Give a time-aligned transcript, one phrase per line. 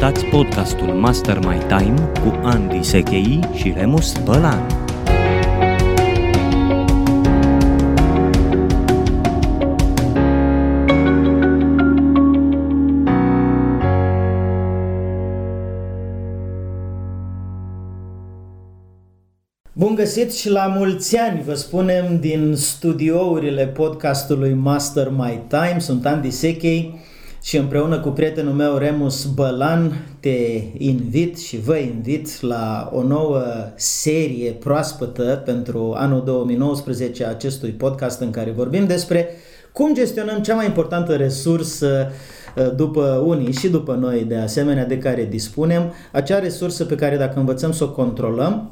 [0.00, 4.66] Ascultați podcastul Master My Time cu Andy Sechei și Remus Bălan.
[19.72, 25.76] Bun găsit și la mulți ani, vă spunem din studiourile podcastului Master My Time.
[25.78, 27.08] Sunt Andy Sechei
[27.42, 33.42] și împreună cu prietenul meu Remus Bălan te invit și vă invit la o nouă
[33.74, 39.28] serie proaspătă pentru anul 2019 a acestui podcast în care vorbim despre
[39.72, 42.10] cum gestionăm cea mai importantă resursă
[42.56, 47.16] uh, după unii și după noi de asemenea de care dispunem, acea resursă pe care
[47.16, 48.70] dacă învățăm să o controlăm,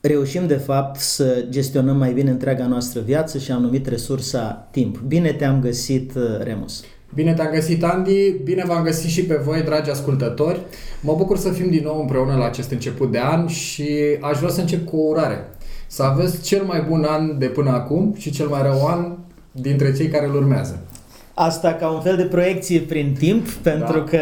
[0.00, 4.98] reușim de fapt să gestionăm mai bine întreaga noastră viață și am numit resursa timp.
[4.98, 6.84] Bine te-am găsit, uh, Remus!
[7.14, 10.60] Bine te-am găsit, Andy, bine v-am găsit și pe voi, dragi ascultători.
[11.00, 13.88] Mă bucur să fim din nou împreună la acest început de an și
[14.20, 15.48] aș vrea să încep cu o urare.
[15.86, 19.16] Să aveți cel mai bun an de până acum și cel mai rău an
[19.52, 20.80] dintre cei care îl urmează.
[21.34, 24.04] Asta ca un fel de proiecție prin timp, pentru da.
[24.04, 24.20] că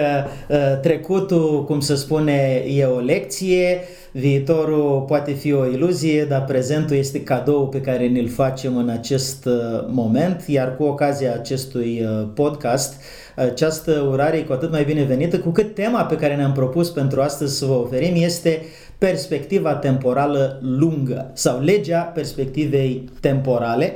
[0.48, 3.80] uh, trecutul, cum se spune, e o lecție,
[4.12, 9.44] viitorul poate fi o iluzie, dar prezentul este cadou pe care ne-l facem în acest
[9.44, 9.52] uh,
[9.88, 12.94] moment, iar cu ocazia acestui uh, podcast,
[13.36, 17.20] această urare e cu atât mai binevenită, cu cât tema pe care ne-am propus pentru
[17.20, 18.62] astăzi să vă oferim este
[18.98, 23.92] perspectiva temporală lungă sau legea perspectivei temporale,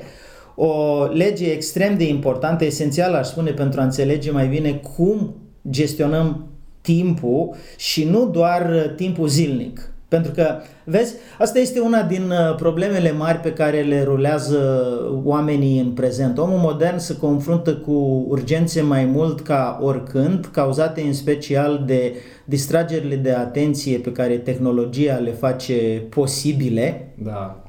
[0.57, 5.35] o lege extrem de importantă, esențială, aș spune, pentru a înțelege mai bine cum
[5.71, 6.47] gestionăm
[6.81, 9.91] timpul și nu doar timpul zilnic.
[10.09, 10.47] Pentru că,
[10.85, 14.89] vezi, asta este una din uh, problemele mari pe care le rulează
[15.25, 16.39] oamenii în prezent.
[16.39, 22.15] Omul modern se confruntă cu urgențe mai mult ca oricând, cauzate în special de
[22.45, 27.15] distragerile de atenție pe care tehnologia le face posibile.
[27.23, 27.66] Da.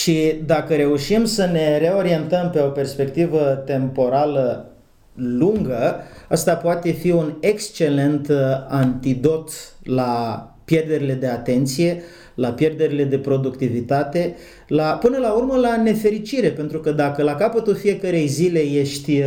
[0.00, 4.72] Și dacă reușim să ne reorientăm pe o perspectivă temporală
[5.14, 5.96] lungă,
[6.28, 8.36] asta poate fi un excelent uh,
[8.68, 9.50] antidot
[9.82, 12.02] la pierderile de atenție,
[12.34, 14.36] la pierderile de productivitate,
[14.68, 19.26] la, până la urmă la nefericire, pentru că dacă la capătul fiecarei zile ești uh,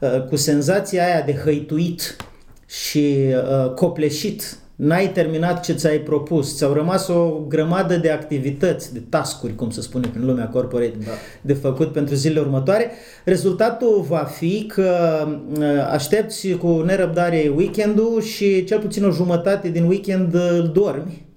[0.00, 2.16] uh, cu senzația aia de hăituit
[2.66, 9.02] și uh, copleșit n-ai terminat ce ți-ai propus, ți-au rămas o grămadă de activități, de
[9.08, 11.10] tascuri, cum se spune prin lumea corporate, da.
[11.40, 12.90] de făcut pentru zilele următoare,
[13.24, 14.92] rezultatul va fi că
[15.58, 21.32] uh, aștepți cu nerăbdare weekendul și cel puțin o jumătate din weekend îl dormi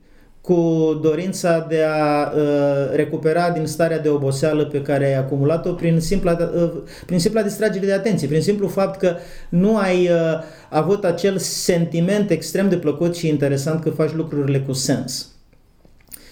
[0.48, 6.00] cu dorința de a uh, recupera din starea de oboseală pe care ai acumulat-o prin
[6.00, 6.72] simpla, uh,
[7.06, 9.16] prin simpla distragere de atenție, prin simplu fapt că
[9.50, 14.74] nu ai uh, avut acel sentiment extrem de plăcut și interesant că faci lucrurile cu
[14.74, 15.32] sens.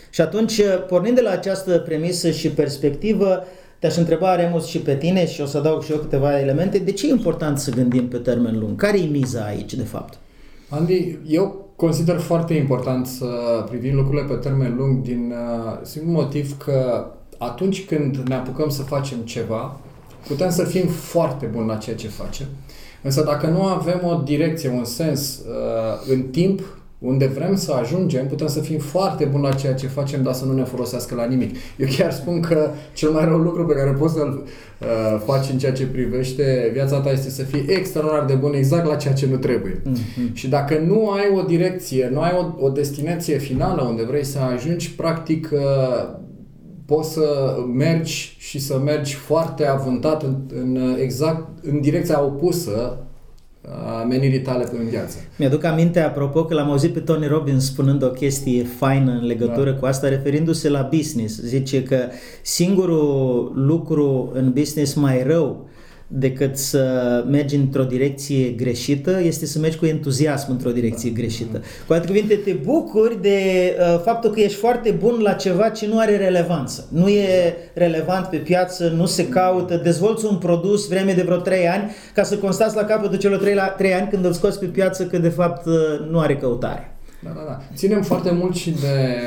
[0.10, 3.44] Și atunci, uh, pornind de la această premisă și perspectivă,
[3.80, 6.92] te-aș întreba, Remus, și pe tine și o să adaug și eu câteva elemente, de
[6.92, 8.76] ce e important să gândim pe termen lung?
[8.76, 10.18] Care e miza aici, de fapt?
[10.70, 13.26] Andy, eu consider foarte important să
[13.70, 17.06] privim lucrurile pe termen lung din uh, simplu motiv că
[17.38, 19.80] atunci când ne apucăm să facem ceva,
[20.28, 22.46] putem să fim foarte buni la ceea ce facem.
[23.02, 26.62] Însă dacă nu avem o direcție, un sens uh, în timp,
[27.06, 30.46] unde vrem să ajungem, putem să fim foarte buni la ceea ce facem, dar să
[30.46, 31.56] nu ne folosească la nimic.
[31.78, 35.58] Eu chiar spun că cel mai rău lucru pe care poți să-l uh, faci în
[35.58, 39.28] ceea ce privește viața ta este să fii extraordinar de bun exact la ceea ce
[39.30, 39.82] nu trebuie.
[39.82, 40.34] Mm-hmm.
[40.34, 44.40] Și dacă nu ai o direcție, nu ai o, o destinație finală unde vrei să
[44.40, 46.24] ajungi, practic uh,
[46.86, 53.05] poți să mergi și să mergi foarte avântat în, în exact în direcția opusă
[54.08, 55.18] menirii tale pe în viață.
[55.38, 59.72] Mi-aduc aminte, apropo, că l-am auzit pe Tony Robbins spunând o chestie faină în legătură
[59.72, 59.78] da.
[59.78, 61.42] cu asta, referindu-se la business.
[61.42, 61.98] Zice că
[62.42, 65.68] singurul lucru în business mai rău
[66.08, 71.20] decât să mergi într-o direcție greșită, este să mergi cu entuziasm într-o direcție da.
[71.20, 71.62] greșită.
[71.88, 73.40] Cu alte cuvinte, te bucuri de
[73.80, 76.88] uh, faptul că ești foarte bun la ceva ce nu are relevanță.
[76.92, 81.68] Nu e relevant pe piață, nu se caută, dezvolți un produs vreme de vreo 3
[81.68, 84.66] ani ca să constați la capătul celor 3, la 3 ani când îl scoți pe
[84.66, 85.74] piață că de fapt uh,
[86.10, 86.90] nu are căutare.
[87.24, 87.62] Da, da, da.
[87.76, 89.18] Ținem foarte mult și de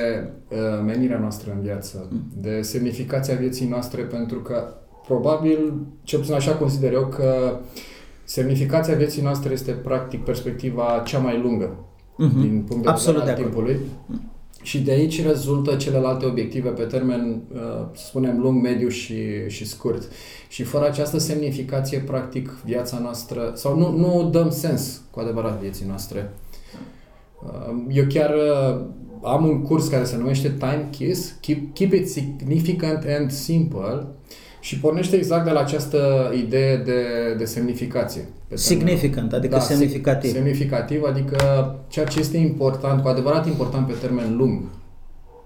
[0.48, 2.22] uh, menirea noastră în viață, mm.
[2.40, 4.64] de semnificația vieții noastre, pentru că
[5.08, 7.58] probabil, cel puțin așa consider eu, că
[8.24, 11.76] semnificația vieții noastre este practic perspectiva cea mai lungă
[12.14, 12.40] uh-huh.
[12.40, 13.78] din punct de Absolut vedere al timpului.
[14.62, 17.60] Și de aici rezultă celelalte obiective pe termen, uh,
[17.94, 20.02] să spunem, lung, mediu și, și scurt.
[20.48, 25.86] Și fără această semnificație, practic, viața noastră, sau nu, nu dăm sens cu adevărat vieții
[25.86, 26.32] noastre.
[27.42, 28.84] Uh, eu chiar uh,
[29.22, 34.06] am un curs care se numește Time Kiss, Keep, Keep It Significant and Simple
[34.68, 37.02] și pornește exact de la această idee de,
[37.38, 38.28] de semnificație.
[38.48, 40.32] Pe significant, adică da, semnificativ.
[40.32, 41.36] Semnificativ, adică
[41.88, 44.62] ceea ce este important, cu adevărat important pe termen lung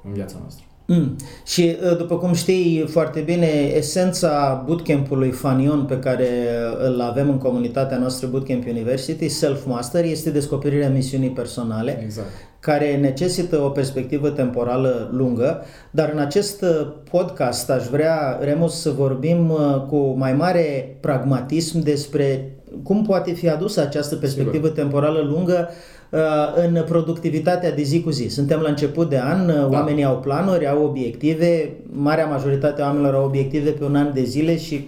[0.04, 0.64] în viața noastră.
[0.86, 1.16] Mm.
[1.46, 3.46] Și uh, după cum știi foarte bine,
[3.76, 10.30] esența bootcamp-ului Fanion pe care uh, îl avem în comunitatea noastră Bootcamp University, Self-Master, este
[10.30, 12.28] descoperirea misiunii personale, exact.
[12.60, 18.90] care necesită o perspectivă temporală lungă, dar în acest uh, podcast aș vrea, Remus, să
[18.90, 19.52] vorbim
[19.88, 24.78] cu mai mare pragmatism despre cum poate fi adusă această perspectivă Sigur.
[24.78, 25.74] temporală lungă Uh,
[26.54, 28.28] în productivitatea de zi cu zi.
[28.28, 29.68] Suntem la început de an, uh, da.
[29.70, 34.22] oamenii au planuri, au obiective, marea majoritate a oamenilor au obiective pe un an de
[34.22, 34.86] zile și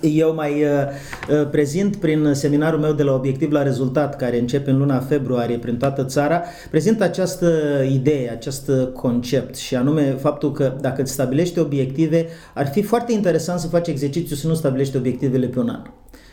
[0.00, 4.78] eu mai uh, prezint prin seminarul meu de la obiectiv la rezultat, care începe în
[4.78, 7.50] luna februarie prin toată țara, prezint această
[7.92, 13.60] idee, acest concept și anume faptul că dacă îți stabilești obiective, ar fi foarte interesant
[13.60, 15.82] să faci exercițiu să nu stabilești obiectivele pe un an.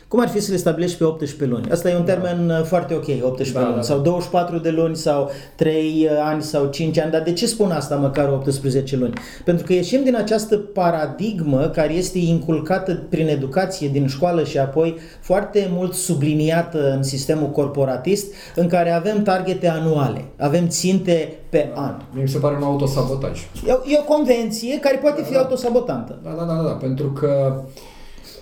[0.08, 1.70] Cum ar fi să le stabilești pe 18 luni?
[1.70, 2.12] Asta e un da.
[2.12, 2.62] termen da.
[2.62, 3.82] foarte ok, 18 da, luni, da, da.
[3.82, 7.70] sau 24 de luni, sau 3 uh, ani, sau 5 ani, dar de ce spun
[7.70, 9.12] asta măcar 18 luni?
[9.44, 14.96] Pentru că ieșim din această paradigmă care este inculcată prin educație din școală și apoi
[15.20, 21.80] foarte mult subliniată în sistemul corporatist, în care avem targete anuale, avem ținte pe da.
[21.80, 21.94] an.
[22.20, 23.40] Mi se pare un autosabotaj.
[23.66, 25.38] E o, e o convenție care poate da, fi da.
[25.38, 26.18] autosabotantă.
[26.22, 27.60] Da, da, da, da, pentru că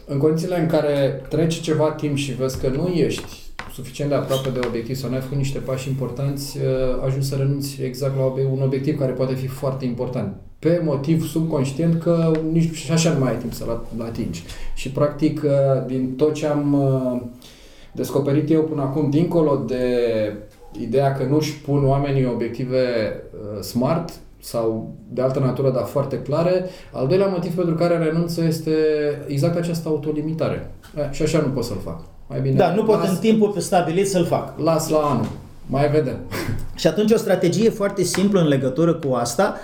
[0.07, 3.43] în condițiile în care trece ceva timp și vezi că nu ești
[3.75, 7.37] suficient de aproape de obiectiv sau nu ai făcut niște pași importanți, uh, ajungi să
[7.37, 10.35] renunți exact la un obiectiv care poate fi foarte important.
[10.59, 14.43] Pe motiv subconștient că nici și așa nu mai ai timp să-l atingi.
[14.75, 17.21] Și practic, uh, din tot ce am uh,
[17.93, 19.87] descoperit eu până acum, dincolo de
[20.81, 23.13] ideea că nu-și pun oamenii obiective
[23.61, 24.13] smart,
[24.45, 26.65] sau de altă natură, dar foarte clare.
[26.93, 28.71] Al doilea motiv pentru care renunță este
[29.27, 30.71] exact această autolimitare.
[30.97, 32.01] E, și așa nu pot să-l fac.
[32.29, 32.55] Mai bine.
[32.55, 34.59] Da, nu pot las, în timpul stabilit să-l fac.
[34.59, 35.27] Las la anul.
[35.67, 36.17] Mai vedem.
[36.81, 39.57] și atunci o strategie foarte simplă în legătură cu asta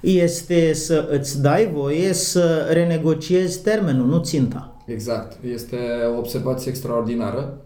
[0.00, 4.76] este să îți dai voie să renegociezi termenul, nu ținta.
[4.86, 5.36] Exact.
[5.52, 5.76] Este
[6.14, 7.60] o observație extraordinară.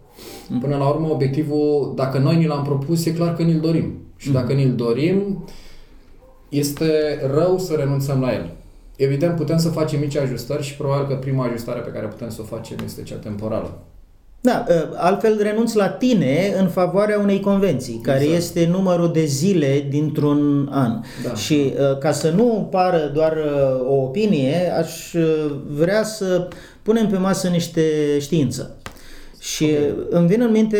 [0.60, 3.92] Până la urmă, obiectivul, dacă noi ni l-am propus, e clar că ni-l dorim.
[4.16, 4.34] Și mm.
[4.34, 5.44] dacă ni-l dorim,
[6.50, 8.50] este rău să renunțăm la el.
[8.96, 12.38] Evident, putem să facem mici ajustări și probabil că prima ajustare pe care putem să
[12.40, 13.78] o facem este cea temporală.
[14.42, 18.38] Da, ă, altfel renunți la tine în favoarea unei convenții, care exact.
[18.38, 21.00] este numărul de zile dintr-un an.
[21.24, 21.34] Da.
[21.34, 25.14] Și ă, ca să nu pară doar ă, o opinie, aș
[25.66, 26.48] vrea să
[26.82, 27.82] punem pe masă niște
[28.18, 28.76] știință.
[29.40, 30.06] Și okay.
[30.10, 30.78] îmi vin în minte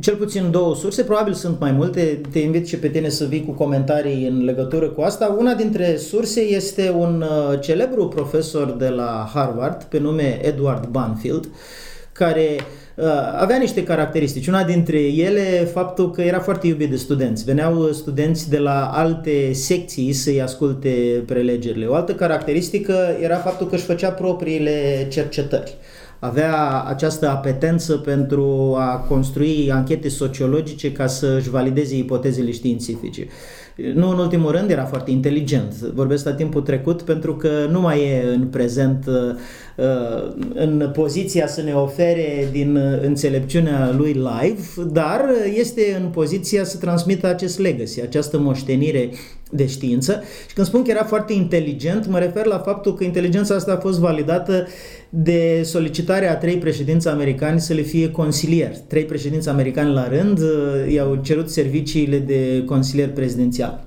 [0.00, 3.44] cel puțin două surse, probabil sunt mai multe, te invit și pe tine să vii
[3.44, 5.36] cu comentarii în legătură cu asta.
[5.38, 11.48] Una dintre surse este un uh, celebru profesor de la Harvard pe nume Edward Banfield,
[12.12, 12.46] care
[12.94, 13.04] uh,
[13.36, 14.46] avea niște caracteristici.
[14.46, 17.44] Una dintre ele, faptul că era foarte iubit de studenți.
[17.44, 21.86] Veneau studenți de la alte secții să-i asculte prelegerile.
[21.86, 25.76] O altă caracteristică era faptul că își făcea propriile cercetări
[26.26, 33.26] avea această apetență pentru a construi anchete sociologice ca să își valideze ipotezele științifice.
[33.94, 35.72] Nu în ultimul rând, era foarte inteligent.
[35.80, 39.36] Vorbesc la timpul trecut pentru că nu mai e în prezent uh,
[40.54, 47.26] în poziția să ne ofere din înțelepciunea lui live, dar este în poziția să transmită
[47.26, 49.10] acest legacy, această moștenire
[49.50, 50.22] de știință.
[50.48, 53.76] Și când spun că era foarte inteligent, mă refer la faptul că inteligența asta a
[53.80, 54.66] fost validată
[55.08, 58.78] de solicitarea a trei președinți americani să le fie consilier.
[58.78, 63.84] Trei președinți americani la rând uh, i-au cerut serviciile de consilier prezidențial.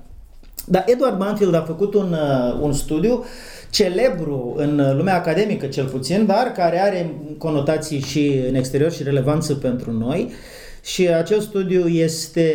[0.66, 3.24] Dar Edward Banfield a făcut un, uh, un studiu
[3.70, 9.54] celebru în lumea academică cel puțin, dar care are conotații și în exterior și relevanță
[9.54, 10.32] pentru noi, uh,
[10.84, 12.52] și acel studiu este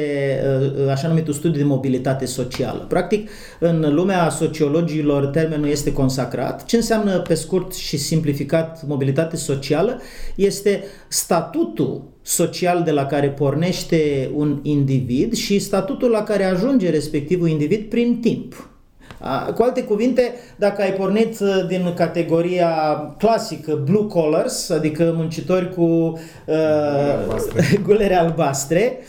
[0.84, 2.86] uh, așa numitul studiu de mobilitate socială.
[2.90, 3.30] Practic,
[3.60, 6.66] în lumea sociologilor termenul este consacrat.
[6.66, 10.02] Ce înseamnă pe scurt și simplificat mobilitate socială?
[10.36, 17.48] Este statutul social de la care pornește un individ și statutul la care ajunge respectivul
[17.48, 18.70] individ prin timp.
[19.56, 22.70] Cu alte cuvinte, dacă ai pornit uh, din categoria
[23.18, 29.00] clasică blue collars, adică muncitori cu uh, gulere albastre,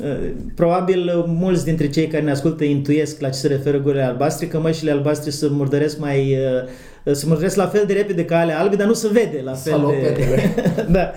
[0.00, 4.46] uh, Probabil mulți dintre cei care ne ascultă intuiesc la ce se referă gulere albastre,
[4.46, 6.38] că mășile albastre se murdăresc mai
[7.04, 9.52] uh, se murdăresc la fel de repede ca ale albe, dar nu se vede la
[9.52, 10.26] fel de...
[10.92, 11.12] da.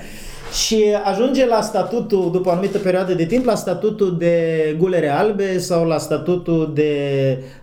[0.51, 5.57] Și ajunge la statutul, după o anumită perioadă de timp, la statutul de gulere albe
[5.57, 6.93] sau la statutul de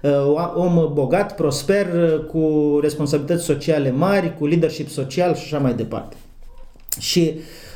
[0.02, 1.87] uh, om bogat, prosper,
[2.31, 6.16] cu responsabilități sociale mari, cu leadership social și așa mai departe.
[6.99, 7.35] Și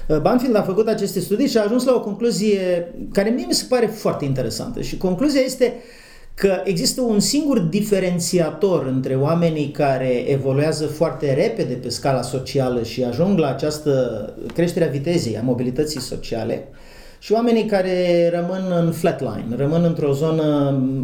[0.08, 3.54] uh, Banfield a făcut aceste studii și a ajuns la o concluzie care mie mi
[3.54, 5.74] se pare foarte interesantă și concluzia este
[6.34, 13.04] că există un singur diferențiator între oamenii care evoluează foarte repede pe scala socială și
[13.04, 16.68] ajung la această creștere a vitezei, a mobilității sociale,
[17.18, 20.42] și oamenii care rămân în flatline, rămân într-o zonă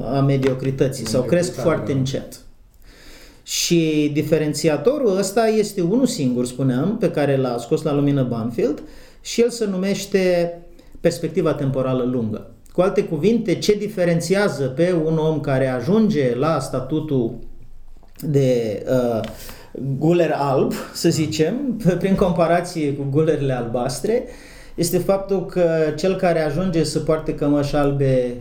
[0.05, 1.99] a mediocrității sau cresc foarte da.
[1.99, 2.41] încet.
[3.43, 8.83] Și diferențiatorul ăsta este unul singur, spuneam, pe care l-a scos la lumină Banfield
[9.21, 10.55] și el se numește
[11.01, 12.51] perspectiva temporală lungă.
[12.77, 17.39] Cu alte cuvinte, ce diferențiază pe un om care ajunge la statutul
[18.21, 19.21] de uh,
[19.99, 21.55] guler alb, să zicem,
[21.99, 24.25] prin comparație cu gulerile albastre,
[24.75, 28.35] este faptul că cel care ajunge să poarte cămăși albe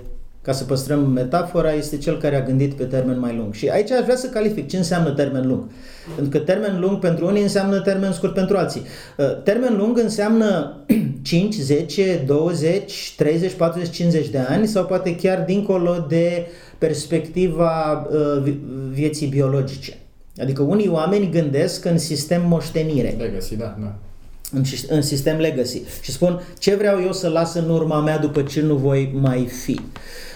[0.46, 3.54] ca să păstrăm metafora, este cel care a gândit pe termen mai lung.
[3.54, 5.64] Și aici aș vrea să calific ce înseamnă termen lung.
[6.16, 8.82] Pentru că termen lung pentru unii înseamnă termen scurt pentru alții.
[9.18, 10.78] Uh, termen lung înseamnă
[11.22, 16.48] 5, 10, 20, 30, 40, 50 de ani sau poate chiar dincolo de
[16.78, 18.54] perspectiva uh,
[18.92, 19.98] vieții biologice.
[20.42, 23.16] Adică unii oameni gândesc în sistem moștenire.
[23.18, 23.96] Legacy, da, da.
[24.52, 25.82] În, în sistem legacy.
[26.02, 29.46] Și spun ce vreau eu să las în urma mea după ce nu voi mai
[29.64, 29.80] fi.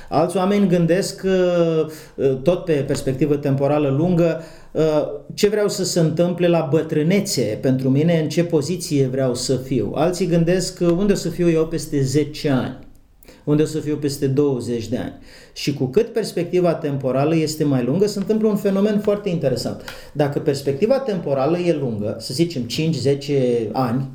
[0.10, 6.48] Alți oameni gândesc uh, tot pe perspectivă temporală lungă Uh, ce vreau să se întâmple
[6.48, 9.92] la bătrânețe pentru mine, în ce poziție vreau să fiu.
[9.96, 12.78] Alții gândesc unde o să fiu eu peste 10 ani,
[13.44, 15.14] unde o să fiu peste 20 de ani.
[15.54, 19.82] Și cu cât perspectiva temporală este mai lungă, se întâmplă un fenomen foarte interesant.
[20.14, 22.66] Dacă perspectiva temporală e lungă, să zicem
[23.68, 24.10] 5-10 ani,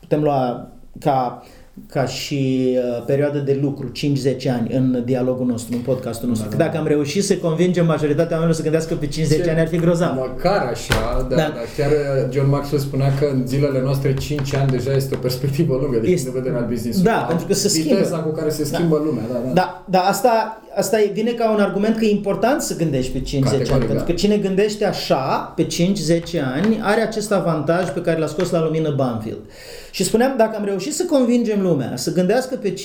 [0.00, 1.48] putem lua ca uh,
[1.86, 6.48] ca și uh, perioadă de lucru, 5-10 ani în dialogul nostru, în podcastul nostru.
[6.48, 6.64] Da, da.
[6.64, 10.16] Dacă am reușit să convingem majoritatea oamenilor să gândească pe 5-10 ani, ar fi grozav.
[10.16, 11.36] Măcar așa, da, da.
[11.36, 15.18] dar chiar uh, John Maxwell spunea că în zilele noastre 5 ani deja este o
[15.18, 16.30] perspectivă lungă din este...
[16.30, 17.94] de vedere al business Da, pentru că se schimbă.
[17.94, 18.76] Viteza cu care se da.
[18.76, 19.02] schimbă da.
[19.04, 19.52] lumea, da, da.
[19.52, 23.72] Da, da asta, asta vine ca un argument că e important să gândești pe 5-10
[23.72, 25.68] ani, pentru că cine gândește așa, pe 5-10
[26.54, 29.40] ani, are acest avantaj pe care l-a scos la lumină Banfield.
[29.90, 32.76] Și spuneam, dacă am reușit să convingem lumea să gândească pe 5-10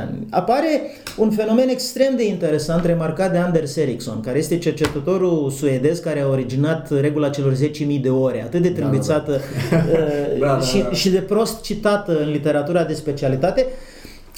[0.00, 0.80] ani, apare
[1.16, 6.28] un fenomen extrem de interesant remarcat de Anders Ericsson, care este cercetătorul suedez care a
[6.28, 9.40] originat regula celor 10.000 de ore, atât de trâmbițată
[9.70, 10.46] da, da, da.
[10.46, 10.90] da, da, și, da.
[10.90, 13.66] și de prost citată în literatura de specialitate,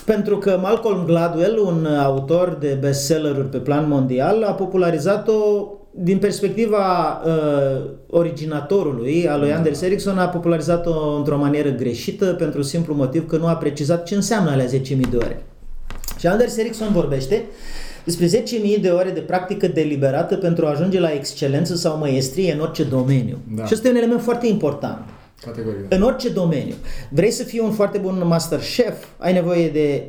[0.05, 7.21] pentru că Malcolm Gladwell, un autor de bestselleruri pe plan mondial, a popularizat-o din perspectiva
[7.25, 9.57] uh, originatorului, a lui da.
[9.57, 14.15] Anders Ericsson, a popularizat-o într-o manieră greșită pentru simplu motiv că nu a precizat ce
[14.15, 14.71] înseamnă alea 10.000
[15.11, 15.43] de ore.
[16.19, 17.45] Și Anders Ericsson vorbește
[18.05, 22.61] despre 10.000 de ore de practică deliberată pentru a ajunge la excelență sau măiestrie în
[22.61, 23.39] orice domeniu.
[23.55, 23.65] Da.
[23.65, 25.09] Și ăsta e un element foarte important.
[25.45, 25.81] Categoric.
[25.89, 26.75] În orice domeniu.
[27.11, 30.05] Vrei să fii un foarte bun master chef, ai nevoie de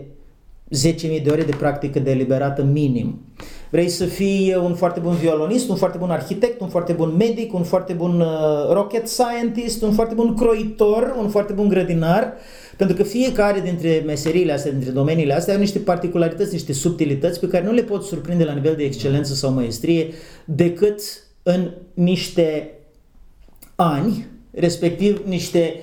[1.17, 3.21] 10.000 de ore de practică deliberată minim.
[3.73, 7.53] Vrei să fii un foarte bun violonist, un foarte bun arhitect, un foarte bun medic,
[7.53, 12.33] un foarte bun uh, rocket scientist, un foarte bun croitor, un foarte bun grădinar,
[12.77, 17.47] pentru că fiecare dintre meseriile astea, dintre domeniile astea, au niște particularități, niște subtilități pe
[17.47, 20.13] care nu le poți surprinde la nivel de excelență sau maestrie
[20.45, 21.01] decât
[21.43, 22.71] în niște
[23.75, 25.73] ani, respectiv niște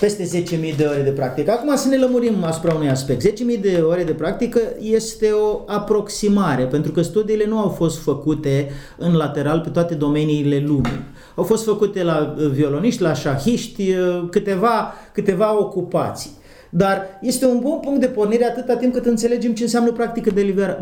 [0.00, 1.50] peste 10.000 de ore de practică.
[1.50, 3.22] Acum să ne lămurim asupra unui aspect.
[3.28, 8.70] 10.000 de ore de practică este o aproximare, pentru că studiile nu au fost făcute
[8.98, 11.04] în lateral pe toate domeniile lumii.
[11.34, 16.30] Au fost făcute la uh, violoniști, la șahiști, uh, câteva, câteva ocupații.
[16.70, 20.30] Dar este un bun punct de pornire atâta timp cât înțelegem ce înseamnă practică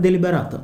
[0.00, 0.62] deliberată.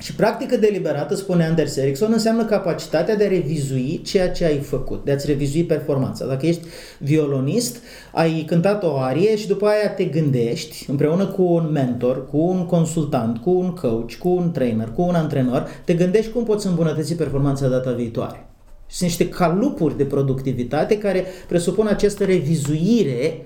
[0.00, 5.04] Și practică deliberată, spune Anders Ericsson, înseamnă capacitatea de a revizui ceea ce ai făcut,
[5.04, 6.26] de a-ți revizui performanța.
[6.26, 6.62] Dacă ești
[6.98, 7.76] violonist,
[8.12, 12.66] ai cântat o arie și după aia te gândești împreună cu un mentor, cu un
[12.66, 17.14] consultant, cu un coach, cu un trainer, cu un antrenor, te gândești cum poți îmbunătăți
[17.14, 18.46] performanța data viitoare.
[18.86, 23.42] Sunt niște calupuri de productivitate care presupun această revizuire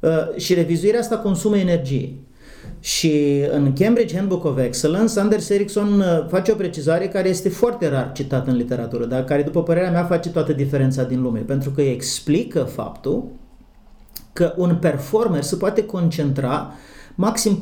[0.00, 2.12] uh, și revizuirea asta consumă energie.
[2.84, 7.88] Și în Cambridge Handbook of Excellence, Anders Ericsson uh, face o precizare care este foarte
[7.88, 11.70] rar citată în literatură, dar care, după părerea mea, face toată diferența din lume, pentru
[11.70, 13.24] că explică faptul
[14.32, 16.72] că un performer se poate concentra
[17.14, 17.58] maxim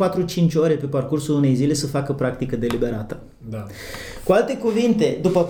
[0.51, 3.21] 4-5 ore pe parcursul unei zile să facă practică deliberată.
[3.51, 3.67] Da.
[4.25, 5.49] Cu alte cuvinte, după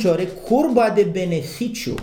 [0.00, 1.94] 4-5 ore, curba de beneficiu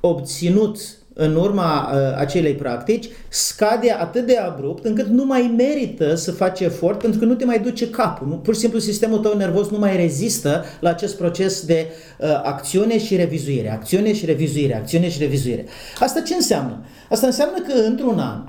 [0.00, 0.78] obținut
[1.14, 6.60] în urma uh, acelei practici scade atât de abrupt încât nu mai merită să faci
[6.60, 8.26] efort pentru că nu te mai duce capul.
[8.26, 11.86] Nu, pur și simplu sistemul tău nervos nu mai rezistă la acest proces de
[12.18, 15.64] uh, acțiune și revizuire, acțiune și revizuire, acțiune și revizuire.
[15.98, 16.84] Asta ce înseamnă?
[17.10, 18.48] Asta înseamnă că într-un an,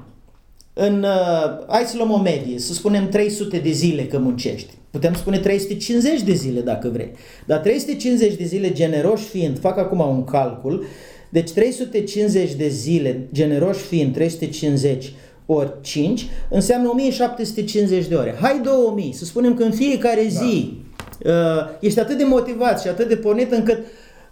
[0.73, 4.73] în, uh, hai să luăm o medie, să spunem 300 de zile că muncești.
[4.91, 7.11] Putem spune 350 de zile dacă vrei.
[7.45, 10.85] Dar 350 de zile generoși fiind, fac acum un calcul,
[11.31, 15.13] deci 350 de zile generoși fiind 350
[15.45, 18.35] ori 5 înseamnă 1750 de ore.
[18.41, 20.29] Hai 2000, să spunem că în fiecare da.
[20.29, 20.73] zi
[21.23, 21.77] da.
[21.79, 23.77] ești atât de motivat și atât de pornit încât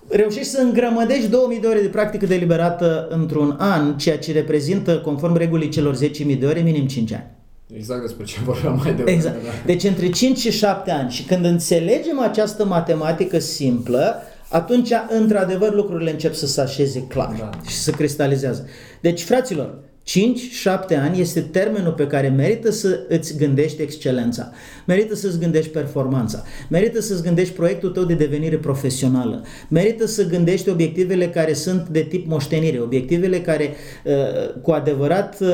[0.07, 5.37] reușești să îngrămădești 2000 de ore de practică deliberată într-un an, ceea ce reprezintă, conform
[5.37, 7.27] regulii celor 10.000 de ore, minim 5 ani.
[7.75, 9.11] Exact despre ce vorbeam mai devreme.
[9.11, 9.43] Exact.
[9.43, 9.49] Da.
[9.65, 11.11] Deci între 5 și 7 ani.
[11.11, 14.89] Și când înțelegem această matematică simplă, atunci,
[15.19, 17.49] într-adevăr, lucrurile încep să se așeze clar da.
[17.67, 18.65] și să cristalizează.
[19.01, 19.75] Deci, fraților,
[20.09, 24.51] 5-7 ani este termenul pe care merită să îți gândești excelența,
[24.85, 30.69] merită să-ți gândești performanța, merită să-ți gândești proiectul tău de devenire profesională, merită să gândești
[30.69, 35.47] obiectivele care sunt de tip moștenire, obiectivele care uh, cu adevărat uh,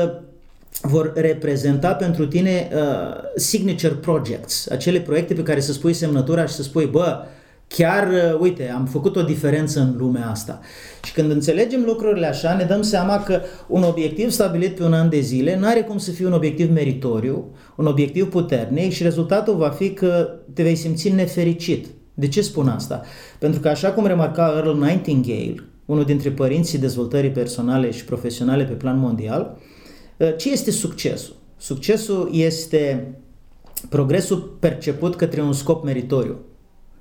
[0.82, 2.80] vor reprezenta pentru tine uh,
[3.36, 7.24] signature projects, acele proiecte pe care să spui semnătura și să spui, bă,
[7.68, 10.60] chiar, uh, uite, am făcut o diferență în lumea asta.
[11.04, 15.08] Și când înțelegem lucrurile așa, ne dăm seama că un obiectiv stabilit pe un an
[15.08, 19.56] de zile nu are cum să fie un obiectiv meritoriu, un obiectiv puternic și rezultatul
[19.56, 21.86] va fi că te vei simți nefericit.
[22.14, 23.02] De ce spun asta?
[23.38, 25.54] Pentru că așa cum remarca Earl Nightingale,
[25.84, 29.58] unul dintre părinții dezvoltării personale și profesionale pe plan mondial,
[30.16, 31.34] uh, ce este succesul?
[31.56, 33.14] Succesul este
[33.88, 36.36] progresul perceput către un scop meritoriu.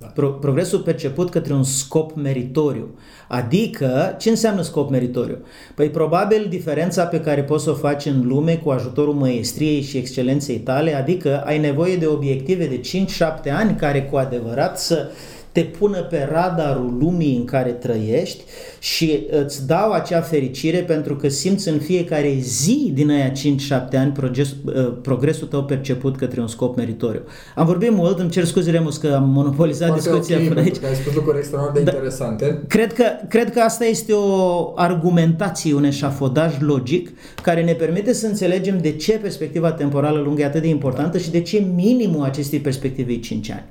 [0.05, 0.11] Da.
[0.13, 2.87] Pro- progresul perceput către un scop meritoriu.
[3.27, 5.37] Adică, ce înseamnă scop meritoriu?
[5.75, 9.97] Păi probabil diferența pe care poți să o faci în lume cu ajutorul măestriei și
[9.97, 12.81] excelenței tale, adică ai nevoie de obiective de
[13.47, 18.43] 5-7 ani care cu adevărat să uh, te pună pe radarul lumii în care trăiești
[18.79, 24.11] și îți dau acea fericire pentru că simți în fiecare zi din aia 5-7 ani
[24.11, 27.21] progres, uh, progresul tău perceput către un scop meritoriu.
[27.55, 30.75] Am vorbit mult, îmi cer scuze, Remus, că am monopolizat Foarte discuția okay, până aici.
[30.83, 32.63] Ai spus lucruri extraordinar de da, interesante.
[32.67, 37.09] Cred că, cred că asta este o argumentație, un eșafodaj logic
[37.41, 41.31] care ne permite să înțelegem de ce perspectiva temporală lungă e atât de importantă și
[41.31, 43.65] de ce minimul acestei perspective e 5 ani.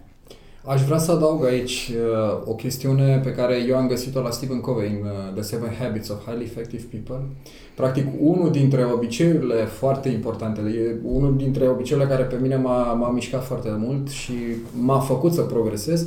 [0.67, 4.61] Aș vrea să adaug aici uh, o chestiune pe care eu am găsit-o la Stephen
[4.61, 7.27] Covey în uh, The Seven Habits of Highly Effective People.
[7.75, 13.11] Practic, unul dintre obiceiurile foarte importante, e unul dintre obiceiurile care pe mine m-a, m-a
[13.11, 14.33] mișcat foarte mult și
[14.81, 16.03] m-a făcut să progresez,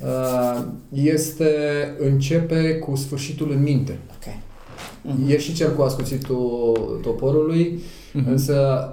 [0.00, 1.54] uh, este
[1.98, 3.98] începe cu sfârșitul în minte.
[4.16, 4.40] Okay.
[4.40, 5.30] Uh-huh.
[5.30, 8.28] E și cel cu ascuțitul toporului, uh-huh.
[8.28, 8.88] însă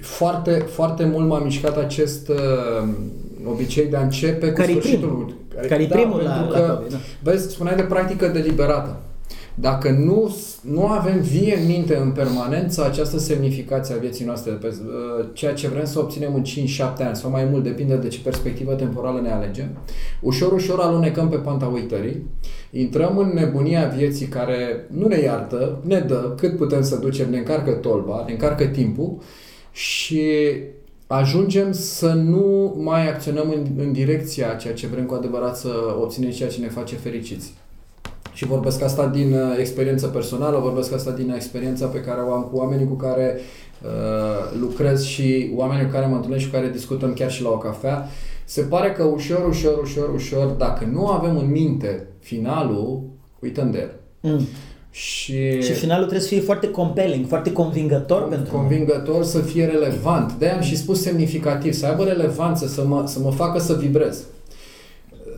[0.00, 2.88] foarte, foarte mult m-a mișcat acest uh,
[3.48, 5.08] obicei de a începe cu care sfârșitul.
[5.08, 5.34] Primul.
[5.54, 6.96] Care, care da, primul la, că, la COVID, da.
[7.22, 9.00] Vezi, spuneai de practică deliberată.
[9.58, 14.66] Dacă nu, nu avem vie în minte în permanență această semnificație a vieții noastre, pe,
[14.66, 18.18] uh, ceea ce vrem să obținem în 5-7 ani sau mai mult, depinde de ce
[18.22, 19.68] perspectivă temporală ne alegem,
[20.20, 22.26] ușor, ușor alunecăm pe panta uitării,
[22.70, 27.38] intrăm în nebunia vieții care nu ne iartă, ne dă cât putem să ducem, ne
[27.38, 29.18] încarcă tolba, ne încarcă timpul
[29.72, 30.22] și
[31.06, 35.68] ajungem să nu mai acționăm în, în direcția ceea ce vrem cu adevărat să
[36.00, 37.52] obținem ceea ce ne face fericiți.
[38.32, 42.42] Și vorbesc asta din uh, experiență personală, vorbesc asta din experiența pe care o am
[42.42, 43.38] cu oamenii cu care
[43.82, 47.48] uh, lucrez și oamenii cu care mă întâlnesc și cu care discutăm chiar și la
[47.48, 48.08] o cafea.
[48.44, 53.02] Se pare că ușor, ușor, ușor, ușor, dacă nu avem în minte finalul,
[53.40, 53.90] uităm de el.
[54.20, 54.46] Mm.
[54.96, 60.32] Și, și finalul trebuie să fie foarte compelling, foarte convingător pentru Convingător, să fie relevant.
[60.32, 64.22] De am și spus semnificativ, să aibă relevanță, să mă, să mă facă să vibrez.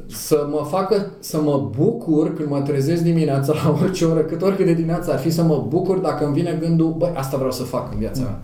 [0.06, 4.66] Să mă facă să mă bucur când mă trezesc dimineața la orice oră, cât oricât
[4.66, 7.62] de dimineața ar fi să mă bucur dacă îmi vine gândul, băi, asta vreau să
[7.62, 8.40] fac în viața mea.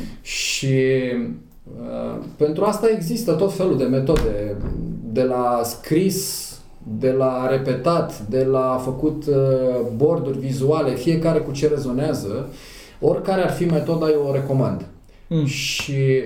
[0.00, 0.04] Mm.
[0.22, 0.76] Și
[1.80, 4.56] uh, pentru asta există tot felul de metode,
[5.12, 6.50] de la scris
[6.98, 9.34] de la repetat, de la făcut uh,
[9.96, 12.48] borduri vizuale, fiecare cu ce rezonează,
[13.00, 14.86] oricare ar fi metoda, eu o recomand.
[15.28, 15.44] Mm.
[15.44, 16.22] Și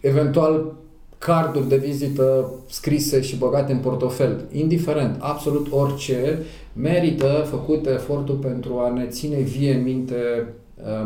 [0.00, 0.74] eventual
[1.18, 6.38] carduri de vizită scrise și băgate în portofel, indiferent, absolut orice,
[6.72, 10.14] merită făcut efortul pentru a ne ține vie în minte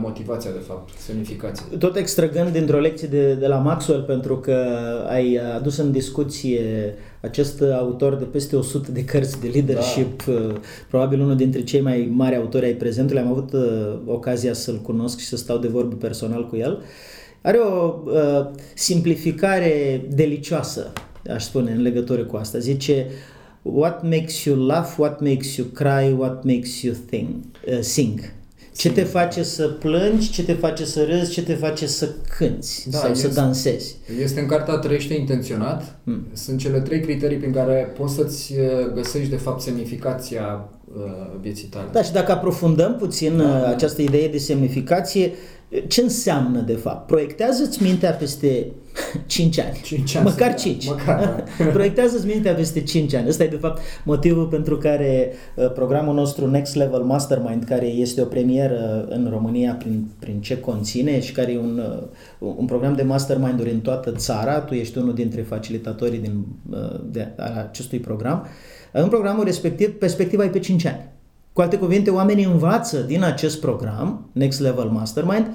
[0.01, 1.65] motivația, de fapt, semnificația.
[1.79, 4.57] Tot extrăgând dintr-o lecție de, de la Maxwell, pentru că
[5.09, 6.95] ai adus în discuție
[7.27, 10.61] acest autor de peste 100 de cărți de leadership, da.
[10.89, 15.19] probabil unul dintre cei mai mari autori ai prezentului, am avut uh, ocazia să-l cunosc
[15.19, 16.83] și să stau de vorbă personal cu el.
[17.43, 20.93] Are o uh, simplificare delicioasă,
[21.31, 22.59] aș spune, în legătură cu asta.
[22.59, 23.07] Zice,
[23.63, 27.29] what makes you laugh, what makes you cry, what makes you think,
[27.67, 28.36] uh, sing.
[28.77, 32.09] Ce te face să plângi, ce te face să râzi, ce te face să
[32.39, 33.97] cânți da, sau este, să dansezi.
[34.23, 35.99] Este în cartea Trăiește intenționat.
[36.05, 36.27] Hmm.
[36.33, 41.03] Sunt cele trei criterii prin care poți să-ți uh, găsești de fapt semnificația uh,
[41.41, 41.87] vieții tale.
[41.93, 43.69] Da, și dacă aprofundăm puțin da, uh, da.
[43.69, 45.33] această idee de semnificație,
[45.87, 47.07] ce înseamnă de fapt?
[47.07, 48.67] Proiectează-ți mintea peste
[49.27, 49.81] 5 ani.
[49.83, 50.87] 5 ani Măcar 5.
[50.87, 51.65] Măcar, da.
[51.77, 53.29] Proiectează-ți mintea peste 5 ani.
[53.29, 58.23] Ăsta e de fapt motivul pentru care uh, programul nostru Next Level Mastermind, care este
[58.23, 61.81] o premieră în România prin, prin ce conține și care e un,
[62.39, 67.01] uh, un program de mastermind-uri în toată țara, tu ești unul dintre facilitatorii din, uh,
[67.11, 67.29] de,
[67.69, 68.47] acestui program,
[68.93, 71.15] în programul respectiv, perspectiva e pe 5 ani.
[71.53, 75.47] Cu alte cuvinte, oamenii învață din acest program, Next Level Mastermind,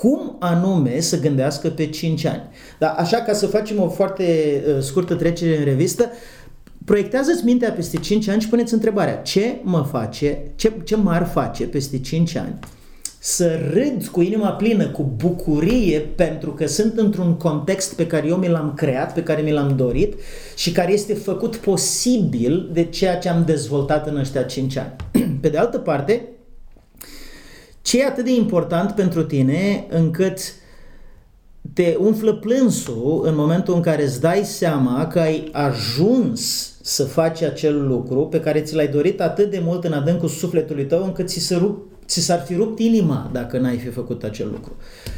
[0.00, 2.42] cum anume să gândească pe 5 ani.
[2.78, 4.24] Dar așa, ca să facem o foarte
[4.68, 6.10] uh, scurtă trecere în revistă,
[6.84, 11.64] proiectează-ți mintea peste 5 ani și puneți întrebarea, ce mă face, ce, ce m-ar face
[11.64, 12.58] peste 5 ani
[13.24, 18.36] să râd cu inima plină, cu bucurie, pentru că sunt într-un context pe care eu
[18.36, 20.14] mi l-am creat, pe care mi l-am dorit
[20.56, 24.96] și care este făcut posibil de ceea ce am dezvoltat în ăștia 5 ani.
[25.40, 26.28] Pe de altă parte,
[27.82, 30.38] ce e atât de important pentru tine încât
[31.72, 37.42] te umflă plânsul în momentul în care îți dai seama că ai ajuns să faci
[37.42, 41.28] acel lucru pe care ți l-ai dorit atât de mult în adâncul sufletului tău încât
[41.28, 44.72] ți se rup ți s-ar fi rupt inima dacă n-ai fi făcut acel lucru.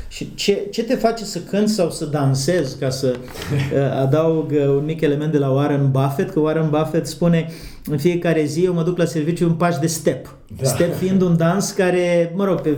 [0.09, 4.67] Și ce, ce te face să cânti sau să dansezi, ca să uh, adaug uh,
[4.67, 7.51] un mic element de la Warren Buffett, că Warren Buffett spune
[7.87, 10.37] în fiecare zi eu mă duc la serviciu un paș de step.
[10.61, 10.69] Da.
[10.69, 12.77] Step fiind un dans care, mă rog, pe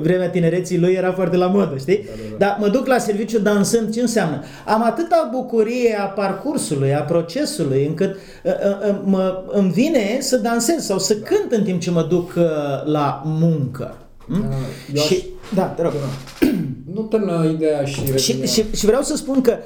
[0.00, 2.02] vremea tinereții lui era foarte la modă, știi?
[2.04, 2.36] Da, da, da.
[2.46, 4.42] Dar mă duc la serviciu dansând, ce înseamnă?
[4.66, 8.52] Am atâta bucurie a parcursului, a procesului, încât uh,
[8.88, 11.20] uh, mă, îmi vine să dansez sau să da.
[11.24, 12.44] cânt în timp ce mă duc uh,
[12.84, 13.96] la muncă.
[14.26, 14.48] Hm?
[14.92, 15.54] Da, și, aș...
[15.54, 15.92] da, te rog.
[16.94, 19.64] Nu termină ideea și, și, și, și vreau să spun că uh,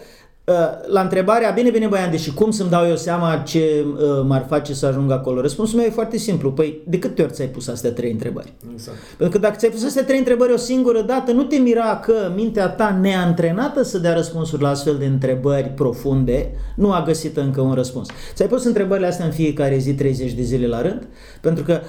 [0.86, 4.74] la întrebarea, bine, bine, băian, și cum să-mi dau eu seama ce uh, m-ar face
[4.74, 5.40] să ajung acolo?
[5.40, 6.52] Răspunsul meu e foarte simplu.
[6.52, 8.52] Păi, de câte ori ți-ai pus astea trei întrebări?
[8.72, 8.96] Exact.
[9.16, 12.32] Pentru că dacă ți-ai pus astea trei întrebări o singură dată, nu te mira că
[12.34, 17.60] mintea ta neantrenată să dea răspunsuri la astfel de întrebări profunde, nu a găsit încă
[17.60, 18.08] un răspuns.
[18.34, 21.06] Ți-ai pus întrebările astea în fiecare zi 30 de zile la rând?
[21.40, 21.80] Pentru că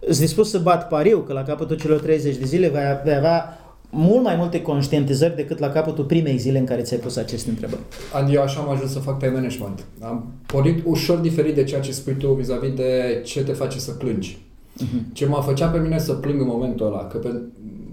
[0.00, 2.68] sunt dispus să bat pariu că la capătul celor 30 de zile
[3.04, 3.58] vei avea
[3.94, 7.80] mult mai multe conștientizări decât la capătul primei zile în care ți-ai pus aceste întrebări.
[8.12, 9.84] Andi, eu așa am ajuns să fac time management.
[10.00, 13.90] Am pornit ușor diferit de ceea ce spui tu vis-a-vis de ce te face să
[13.90, 14.38] plângi.
[14.82, 15.12] Uh-huh.
[15.12, 17.28] Ce mă făcea pe mine să plâng în momentul ăla, că pe,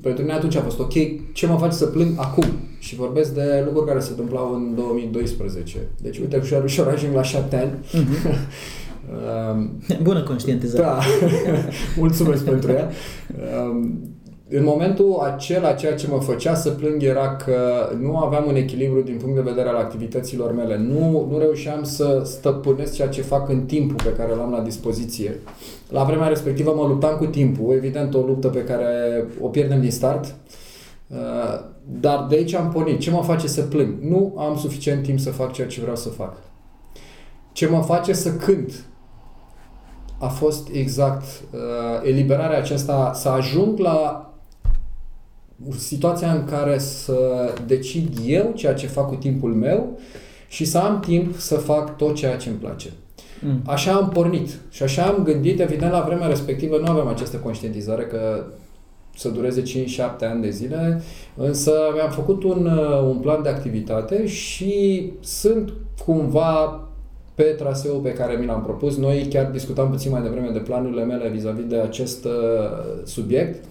[0.02, 0.94] pentru mine atunci a fost ok,
[1.34, 2.46] ce mă face să plâng acum?
[2.80, 5.78] Și vorbesc de lucruri care se întâmplau în 2012.
[6.02, 7.72] Deci, uite, ușor, ușor ajung la șapte ani.
[7.72, 8.36] Uh-huh.
[10.04, 10.84] Bună conștientizare.
[10.84, 11.00] Da,
[11.98, 12.92] mulțumesc pentru ea.
[14.54, 19.02] În momentul acela, ceea ce mă făcea să plâng era că nu aveam un echilibru
[19.02, 20.78] din punct de vedere al activităților mele.
[20.78, 25.40] Nu, nu reușeam să stăpânesc ceea ce fac în timpul pe care l-am la dispoziție.
[25.90, 29.92] La vremea respectivă mă luptam cu timpul, evident o luptă pe care o pierdem din
[29.92, 30.36] start.
[32.00, 33.00] Dar de aici am pornit.
[33.00, 34.02] Ce mă face să plâng?
[34.02, 36.38] Nu am suficient timp să fac ceea ce vreau să fac.
[37.52, 38.86] Ce mă face să cânt?
[40.20, 41.60] a fost exact uh,
[42.04, 44.31] eliberarea aceasta, să ajung la
[45.78, 47.16] situația în care să
[47.68, 50.00] decid eu ceea ce fac cu timpul meu
[50.48, 52.90] și să am timp să fac tot ceea ce îmi place.
[53.42, 53.62] Mm.
[53.66, 58.04] Așa am pornit și așa am gândit, evident, la vremea respectivă nu aveam această conștientizare
[58.04, 58.44] că
[59.16, 59.66] să dureze 5-7
[60.20, 61.02] ani de zile,
[61.36, 65.74] însă mi-am făcut un, uh, un plan de activitate și sunt
[66.06, 66.84] cumva
[67.36, 68.98] pe traseul pe care mi l-am propus.
[68.98, 72.32] Noi chiar discutam puțin mai devreme de planurile mele vis-a-vis de acest uh,
[73.04, 73.66] subiect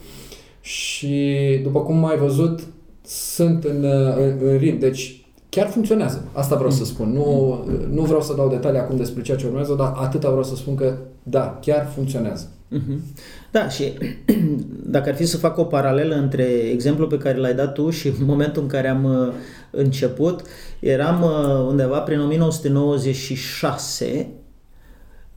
[0.71, 2.61] și după cum ai văzut
[3.05, 4.79] sunt în, uh, în, în ritm.
[4.79, 6.25] Deci chiar funcționează.
[6.33, 7.13] Asta vreau să spun.
[7.13, 7.59] Nu,
[7.91, 10.75] nu vreau să dau detalii acum despre ceea ce urmează, dar atâta vreau să spun
[10.75, 12.49] că da, chiar funcționează.
[12.69, 13.03] Mhm.
[13.51, 13.93] Da, și
[14.95, 18.13] dacă ar fi să fac o paralelă între exemplul pe care l-ai dat tu și
[18.27, 19.33] momentul în care am uh,
[19.71, 20.43] început,
[20.81, 24.29] eram uh, undeva prin 1996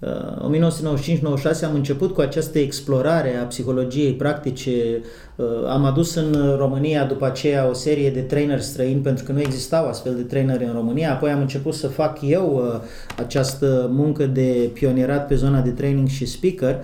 [0.03, 5.01] 1995-96 am început cu această explorare a psihologiei practice.
[5.35, 9.39] Uh, am adus în România după aceea o serie de trainer străini pentru că nu
[9.39, 11.11] existau astfel de traineri în România.
[11.11, 12.81] Apoi am început să fac eu uh,
[13.17, 16.83] această muncă de pionierat pe zona de training și speaker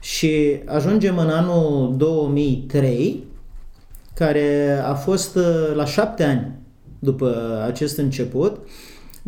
[0.00, 3.24] și ajungem în anul 2003
[4.14, 5.38] care a fost
[5.74, 6.52] la șapte ani
[6.98, 8.56] după acest început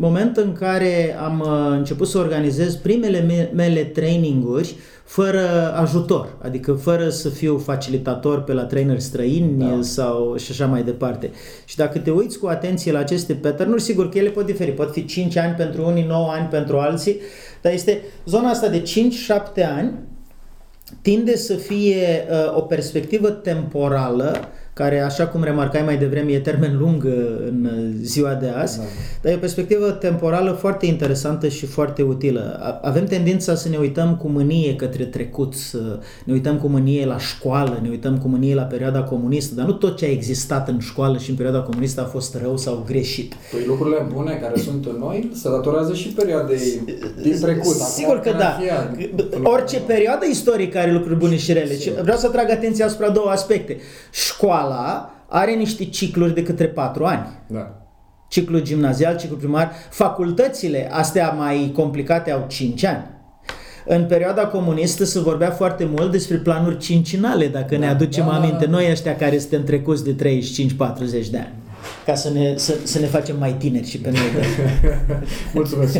[0.01, 7.09] moment în care am uh, început să organizez primele mele traininguri fără ajutor, adică fără
[7.09, 9.77] să fiu facilitator pe la trainer străini da.
[9.81, 11.31] sau și așa mai departe.
[11.65, 14.91] Și dacă te uiți cu atenție la aceste pattern sigur că ele pot diferi, pot
[14.91, 17.17] fi 5 ani pentru unii, 9 ani pentru alții,
[17.61, 19.91] dar este zona asta de 5-7 ani
[21.01, 24.39] tinde să fie uh, o perspectivă temporală
[24.79, 27.11] care, așa cum remarcai mai devreme, e termen lung uh,
[27.47, 28.83] în uh, ziua de azi, da.
[29.21, 32.59] dar e o perspectivă temporală foarte interesantă și foarte utilă.
[32.81, 37.17] Avem tendința să ne uităm cu mânie către trecut, să ne uităm cu mânie la
[37.17, 40.79] școală, ne uităm cu mânie la perioada comunistă, dar nu tot ce a existat în
[40.79, 43.33] școală și în perioada comunistă a fost rău sau greșit.
[43.51, 46.81] Păi lucrurile bune care sunt în noi se datorează și perioadei
[47.21, 47.75] din trecut.
[47.75, 48.57] Sigur că da.
[49.43, 51.73] Orice perioadă istorică are lucruri bune și rele.
[51.73, 52.01] Sigur.
[52.01, 53.77] Vreau să trag atenția asupra două aspecte.
[54.11, 54.68] Școala
[55.27, 57.27] are niște cicluri de către patru ani.
[57.47, 57.73] Da.
[58.27, 59.71] Ciclul gimnazial, ciclul primar.
[59.89, 63.03] Facultățile, astea mai complicate, au 5 ani.
[63.85, 68.35] În perioada comunistă se vorbea foarte mult despre planuri cincinale, dacă da, ne aducem da,
[68.35, 70.39] aminte, da, noi ăștia care suntem trecuți de
[71.25, 71.53] 35-40 de ani
[72.05, 74.43] ca să ne, să, să ne facem mai tineri și pe noi.
[75.53, 75.97] Mulțumesc!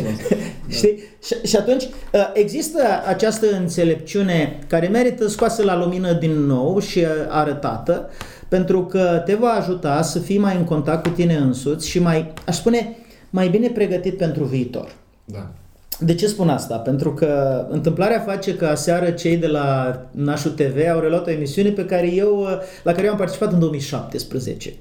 [0.68, 1.02] Știi?
[1.24, 7.06] Și, și atunci uh, există această înțelepciune care merită scoasă la lumină din nou și
[7.28, 8.10] arătată,
[8.50, 12.32] pentru că te va ajuta să fii mai în contact cu tine însuți și mai,
[12.46, 12.96] aș spune,
[13.30, 14.94] mai bine pregătit pentru viitor.
[15.24, 15.50] Da.
[15.98, 16.76] De ce spun asta?
[16.76, 21.68] Pentru că întâmplarea face că aseară cei de la Nașu TV au reluat o emisiune
[21.68, 22.46] pe care eu,
[22.82, 24.74] la care eu am participat în 2017.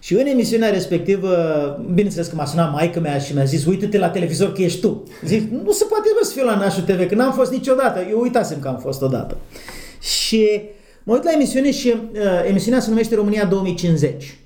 [0.00, 1.34] Și în emisiunea respectivă,
[1.94, 5.02] bineînțeles că m-a sunat maica mea și mi-a zis, uite-te la televizor că ești tu.
[5.24, 8.00] Zic, nu se poate bă, să fiu la Nașu TV, că n-am fost niciodată.
[8.10, 9.36] Eu uitasem că am fost odată.
[10.00, 10.62] Și
[11.04, 14.38] mă uit la emisiune și uh, emisiunea se numește România 2050.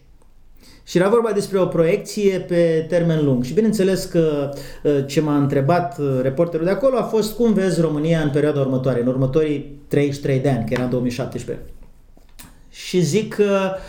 [0.86, 3.44] Și era vorba despre o proiecție pe termen lung.
[3.44, 7.80] Și bineînțeles că uh, ce m-a întrebat uh, reporterul de acolo a fost cum vezi
[7.80, 11.64] România în perioada următoare, în următorii 33 de ani, că era în 2017.
[12.70, 13.80] Și zic că uh,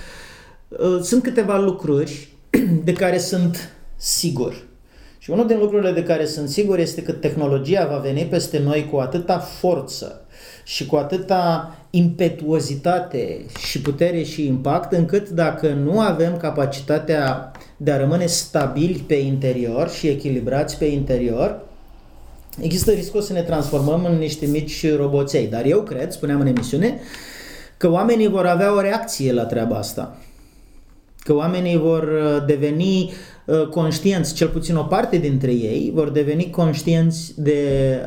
[0.80, 2.28] Uh, sunt câteva lucruri
[2.84, 4.64] de care sunt sigur.
[5.18, 8.90] Și unul din lucrurile de care sunt sigur este că tehnologia va veni peste noi
[8.92, 10.26] cu atâta forță
[10.64, 17.98] și cu atâta impetuozitate și putere și impact, încât dacă nu avem capacitatea de a
[17.98, 21.60] rămâne stabili pe interior și echilibrați pe interior,
[22.62, 25.48] există riscul să ne transformăm în niște mici roboței.
[25.48, 27.00] Dar eu cred, spuneam în emisiune,
[27.78, 30.18] că oamenii vor avea o reacție la treaba asta
[31.26, 33.35] că oamenii vor uh, deveni uh,
[33.70, 37.54] conștienți, cel puțin o parte dintre ei, vor deveni conștienți de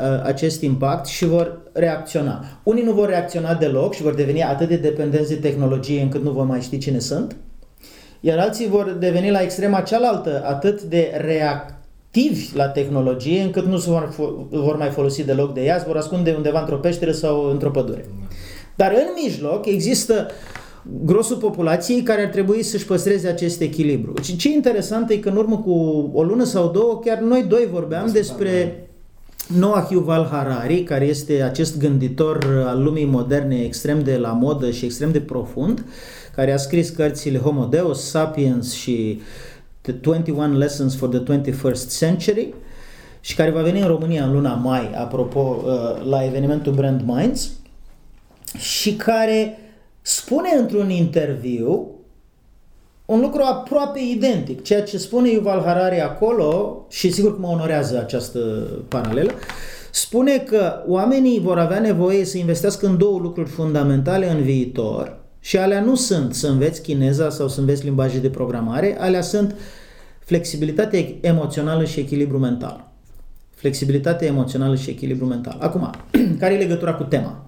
[0.00, 2.44] uh, acest impact și vor reacționa.
[2.62, 6.30] Unii nu vor reacționa deloc și vor deveni atât de dependenți de tehnologie încât nu
[6.30, 7.36] vor mai ști cine sunt,
[8.20, 13.90] iar alții vor deveni la extrema cealaltă atât de reactivi la tehnologie încât nu se
[13.90, 14.14] vor,
[14.50, 18.04] vor mai folosi deloc de ea, se vor ascunde undeva într-o peșteră sau într-o pădure.
[18.76, 20.26] Dar în mijloc există
[21.04, 24.12] grosul populației care ar trebui să-și păstreze acest echilibru.
[24.22, 25.72] Și ce interesant e că în urmă cu
[26.12, 28.82] o lună sau două, chiar noi doi vorbeam despre
[29.46, 34.84] Noah Yuval Harari, care este acest gânditor al lumii moderne extrem de la modă și
[34.84, 35.84] extrem de profund,
[36.34, 39.20] care a scris cărțile Homo Deus, Sapiens și
[39.80, 42.54] The 21 Lessons for the 21st Century
[43.20, 47.50] și care va veni în România în luna mai, apropo, uh, la evenimentul Brand Minds
[48.58, 49.58] și care
[50.08, 51.90] spune într-un interviu
[53.04, 54.62] un lucru aproape identic.
[54.62, 58.38] Ceea ce spune Yuval Harari acolo, și sigur că mă onorează această
[58.88, 59.30] paralelă,
[59.90, 65.58] spune că oamenii vor avea nevoie să investească în două lucruri fundamentale în viitor și
[65.58, 69.54] alea nu sunt să înveți chineza sau să înveți limbaje de programare, alea sunt
[70.18, 72.90] flexibilitate emoțională și echilibru mental.
[73.54, 75.56] Flexibilitate emoțională și echilibru mental.
[75.60, 75.90] Acum,
[76.40, 77.47] care e legătura cu tema?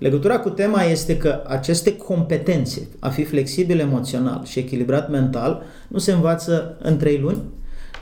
[0.00, 5.98] Legătura cu tema este că aceste competențe, a fi flexibil emoțional și echilibrat mental, nu
[5.98, 7.42] se învață în trei luni,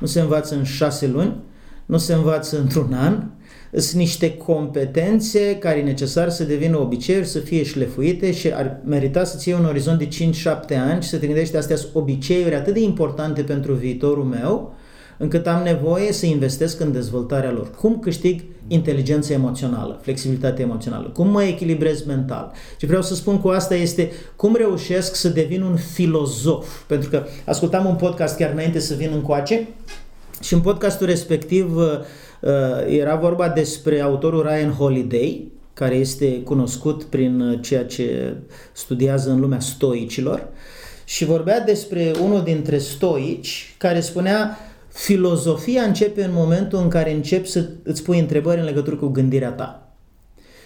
[0.00, 1.36] nu se învață în șase luni,
[1.86, 3.22] nu se învață într-un an,
[3.72, 9.24] sunt niște competențe care e necesar să devină obiceiuri, să fie șlefuite și ar merita
[9.24, 12.74] să-ți iei un orizont de 5-7 ani și să te gândești astea sunt obiceiuri atât
[12.74, 14.74] de importante pentru viitorul meu,
[15.18, 17.70] încât am nevoie să investesc în dezvoltarea lor.
[17.70, 22.52] Cum câștig inteligență emoțională, flexibilitate emoțională, cum mă echilibrez mental.
[22.78, 26.82] Ce vreau să spun cu asta este cum reușesc să devin un filozof.
[26.86, 29.68] Pentru că ascultam un podcast chiar înainte să vin încoace
[30.40, 31.84] și în podcastul respectiv uh,
[32.40, 32.50] uh,
[32.88, 38.36] era vorba despre autorul Ryan Holiday, care este cunoscut prin uh, ceea ce
[38.72, 40.48] studiază în lumea stoicilor
[41.04, 44.58] și vorbea despre unul dintre stoici care spunea
[44.98, 49.50] filozofia începe în momentul în care începi să îți pui întrebări în legătură cu gândirea
[49.50, 49.92] ta.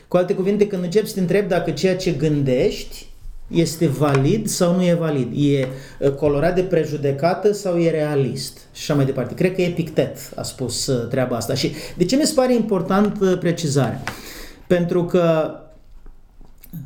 [0.09, 3.07] Cu alte cuvinte, când începi să te întrebi dacă ceea ce gândești
[3.47, 5.69] este valid sau nu e valid, e
[5.99, 9.35] uh, colorat de prejudecată sau e realist și așa mai departe.
[9.35, 11.55] Cred că Epictet a spus uh, treaba asta.
[11.55, 14.03] Și de ce mi se pare important precizarea?
[14.67, 15.55] Pentru că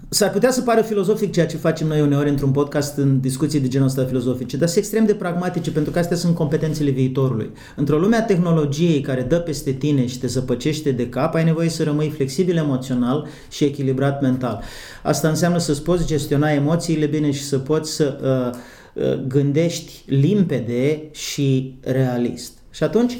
[0.08, 3.68] S-ar putea să pară filozofic ceea ce facem noi uneori într-un podcast în discuții de
[3.68, 7.50] genul ăsta filozofice, dar sunt extrem de pragmatice pentru că astea sunt competențele viitorului.
[7.76, 11.68] Într-o lume a tehnologiei care dă peste tine și te zăpăcește de cap, ai nevoie
[11.68, 14.62] să rămâi flexibil emoțional și echilibrat mental.
[15.02, 21.02] Asta înseamnă să-ți poți gestiona emoțiile bine și să poți să uh, uh, gândești limpede
[21.10, 22.52] și realist.
[22.70, 23.16] Și atunci,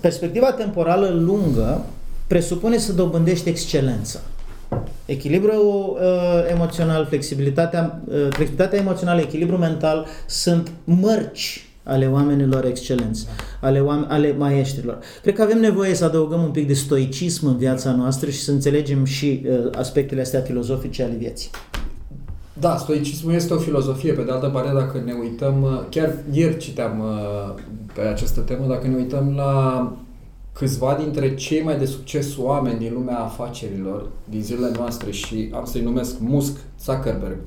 [0.00, 1.86] perspectiva temporală lungă
[2.26, 4.20] presupune să dobândești excelență.
[5.06, 13.26] Echilibru uh, emoțional, flexibilitatea, uh, flexibilitatea emoțională, echilibru mental sunt mărci ale oamenilor excelenți,
[13.60, 14.98] ale, oam- ale maestrilor.
[15.22, 18.50] Cred că avem nevoie să adăugăm un pic de stoicism în viața noastră și să
[18.50, 21.50] înțelegem și uh, aspectele astea filozofice ale vieții.
[22.60, 24.12] Da, stoicismul este o filozofie.
[24.12, 27.62] Pe de altă parte, dacă ne uităm, uh, chiar ieri citeam uh,
[27.94, 29.92] pe această temă, dacă ne uităm la
[30.58, 35.64] câțiva dintre cei mai de succes oameni din lumea afacerilor din zilele noastre și am
[35.64, 37.38] să-i numesc Musk, Zuckerberg,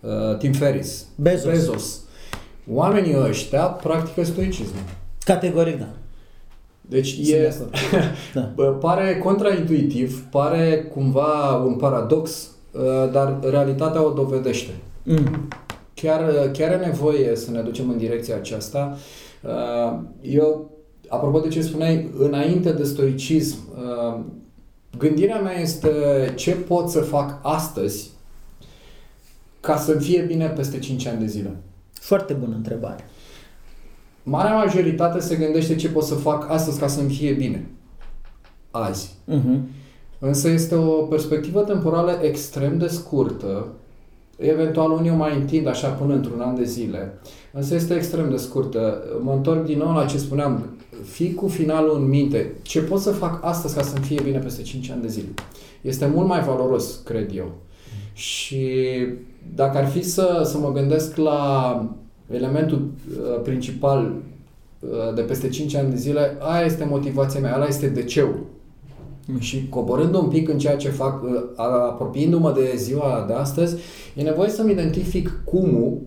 [0.00, 1.50] uh, Tim Ferris, Bezos.
[1.50, 2.00] Bezos.
[2.70, 4.82] Oamenii ăștia practică stoicismul.
[5.24, 5.88] Categoric, da.
[6.80, 7.54] Deci e,
[8.34, 8.64] da.
[8.80, 14.70] pare contraintuitiv, pare cumva un paradox, uh, dar realitatea o dovedește.
[15.02, 15.48] Mm.
[15.94, 18.96] Chiar, chiar e nevoie să ne ducem în direcția aceasta.
[19.42, 20.70] Uh, eu
[21.10, 24.20] apropo de ce spuneai, înainte de stoicism, uh,
[24.98, 25.90] gândirea mea este
[26.36, 28.10] ce pot să fac astăzi
[29.60, 31.56] ca să fie bine peste 5 ani de zile.
[31.92, 33.04] Foarte bună întrebare.
[34.22, 37.70] Marea majoritate se gândește ce pot să fac astăzi ca să-mi fie bine.
[38.70, 39.14] Azi.
[39.28, 39.58] Uh-huh.
[40.18, 43.66] Însă este o perspectivă temporală extrem de scurtă
[44.40, 47.18] Eventual unii o mai întind așa până într-un an de zile.
[47.52, 49.02] Însă este extrem de scurtă.
[49.22, 50.64] Mă întorc din nou la ce spuneam.
[51.04, 52.52] Fii cu finalul în minte.
[52.62, 55.28] Ce pot să fac astăzi ca să-mi fie bine peste 5 ani de zile?
[55.80, 57.52] Este mult mai valoros, cred eu.
[58.12, 58.66] Și
[59.54, 61.84] dacă ar fi să, să mă gândesc la
[62.32, 64.12] elementul uh, principal
[64.80, 68.26] uh, de peste 5 ani de zile, aia este motivația mea, ăla este de ce
[69.38, 73.76] și coborând un pic în ceea ce fac, uh, apropiindu-mă de ziua de astăzi,
[74.14, 75.98] e nevoie să-mi identific cum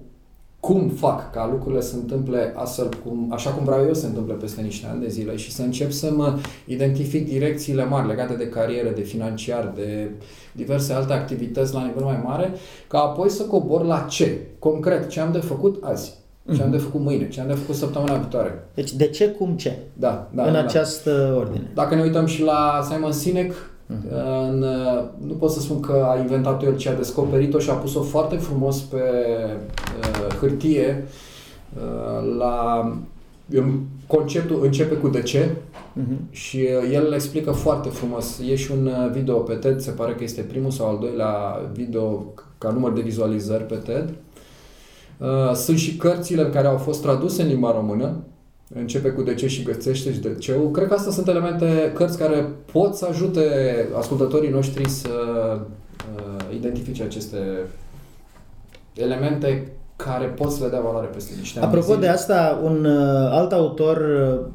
[0.66, 4.34] cum fac ca lucrurile să întâmple astfel cum, așa cum vreau eu să se întâmple
[4.34, 8.48] peste niște ani de zile și să încep să mă identific direcțiile mari legate de
[8.48, 10.12] carieră, de financiar, de
[10.52, 12.54] diverse alte activități la nivel mai mare,
[12.88, 16.23] ca apoi să cobor la ce, concret, ce am de făcut azi.
[16.52, 18.68] Ce am de făcut mâine, ce am de făcut săptămâna viitoare.
[18.74, 19.78] Deci de ce, cum, ce.
[19.94, 20.44] Da, da.
[20.46, 21.38] În da, această da.
[21.38, 21.72] ordine.
[21.74, 24.10] Dacă ne uităm și la Simon Sinek, uh-huh.
[24.50, 24.66] în,
[25.28, 28.36] nu pot să spun că a inventat-o el, ci a descoperit-o și a pus-o foarte
[28.36, 29.02] frumos pe
[30.00, 31.08] uh, hârtie.
[31.76, 32.84] Uh, la,
[34.08, 36.32] conceptul începe cu de ce uh-huh.
[36.32, 38.40] și el le explică foarte frumos.
[38.50, 41.62] E și un uh, video pe TED, se pare că este primul sau al doilea
[41.74, 42.26] video
[42.58, 44.10] ca număr de vizualizări pe TED.
[44.10, 44.33] Uh, Uh,
[45.54, 48.16] sunt și cărțile care au fost traduse în limba română,
[48.76, 50.56] începe cu de ce și găsește și de ce.
[50.72, 53.42] Cred că astea sunt elemente, cărți care pot să ajute
[53.98, 55.10] ascultătorii noștri să
[56.16, 57.38] uh, identifice aceste
[58.94, 61.68] elemente care pot să le dea valoare peste niște ani.
[61.68, 64.46] Apropo de asta, un uh, alt autor uh,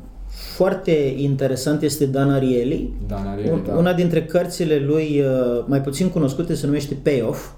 [0.54, 2.92] foarte interesant este Dan Ariely.
[3.07, 3.74] Dan Ariely, un, da.
[3.74, 7.50] Una dintre cărțile lui uh, mai puțin cunoscute se numește Payoff,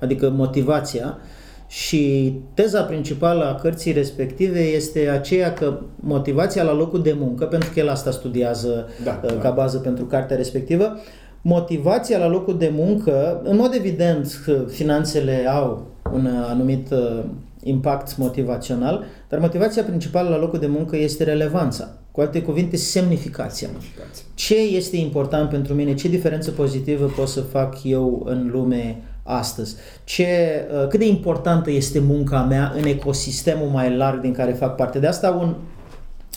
[0.00, 1.18] adică motivația.
[1.18, 1.37] Uh,
[1.68, 7.70] și teza principală a cărții respective este aceea că motivația la locul de muncă, pentru
[7.72, 9.50] că el asta studiază da, uh, ca da.
[9.50, 10.96] bază pentru cartea respectivă,
[11.42, 17.24] motivația la locul de muncă, în mod evident finanțele au un anumit uh,
[17.62, 21.98] impact motivațional, dar motivația principală la locul de muncă este relevanța.
[22.10, 23.68] Cu alte cuvinte, semnificația.
[23.68, 24.24] semnificația.
[24.34, 25.94] Ce este important pentru mine?
[25.94, 29.76] Ce diferență pozitivă pot să fac eu în lume astăzi.
[30.04, 30.26] Ce,
[30.72, 34.98] uh, cât de importantă este munca mea în ecosistemul mai larg din care fac parte.
[34.98, 35.54] De asta un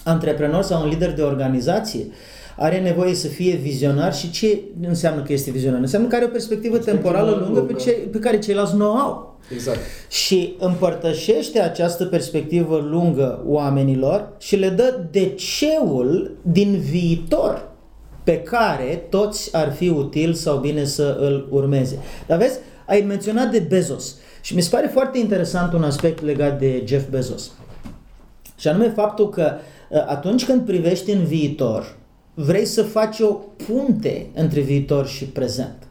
[0.04, 2.06] antreprenor sau un lider de organizație
[2.58, 5.80] are nevoie să fie vizionar și ce înseamnă că este vizionar?
[5.80, 7.84] Înseamnă că are o perspectivă, Perspectivă temporală lungă pe, lungă.
[7.84, 9.39] ce, pe care ceilalți nu o au.
[9.54, 9.80] Exact.
[10.10, 17.70] Și împărtășește această perspectivă lungă oamenilor și le dă deceul din viitor
[18.24, 21.98] pe care toți ar fi util sau bine să îl urmeze.
[22.28, 22.58] Dar vezi,
[22.92, 27.10] ai menționat de Bezos și mi se pare foarte interesant un aspect legat de Jeff
[27.10, 27.52] Bezos.
[28.58, 29.52] Și anume faptul că
[29.89, 31.98] uh, atunci când privești în viitor,
[32.34, 35.88] vrei să faci o punte între viitor și prezent.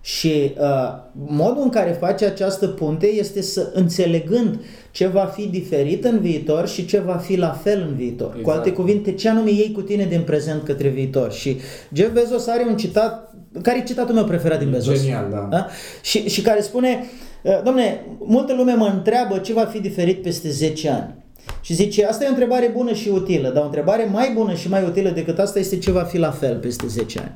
[0.00, 4.60] Și uh, modul în care faci această punte este să înțelegând
[4.90, 8.26] ce va fi diferit în viitor și ce va fi la fel în viitor.
[8.26, 8.42] Exact.
[8.42, 8.58] Cu Exact.
[8.58, 11.32] alte cuvinte, ce anume iei cu tine din prezent către viitor.
[11.32, 11.56] Și
[11.92, 15.00] Jeff Bezos are un citat, care e citatul meu preferat din Bezos?
[15.02, 15.46] Genial, da.
[15.50, 15.66] Da?
[16.02, 17.04] Și, și care spune,
[17.42, 21.14] uh, domne, multă lume mă întreabă ce va fi diferit peste 10 ani.
[21.60, 24.68] Și zice, asta e o întrebare bună și utilă, dar o întrebare mai bună și
[24.68, 27.32] mai utilă decât asta este ce va fi la fel peste 10 ani.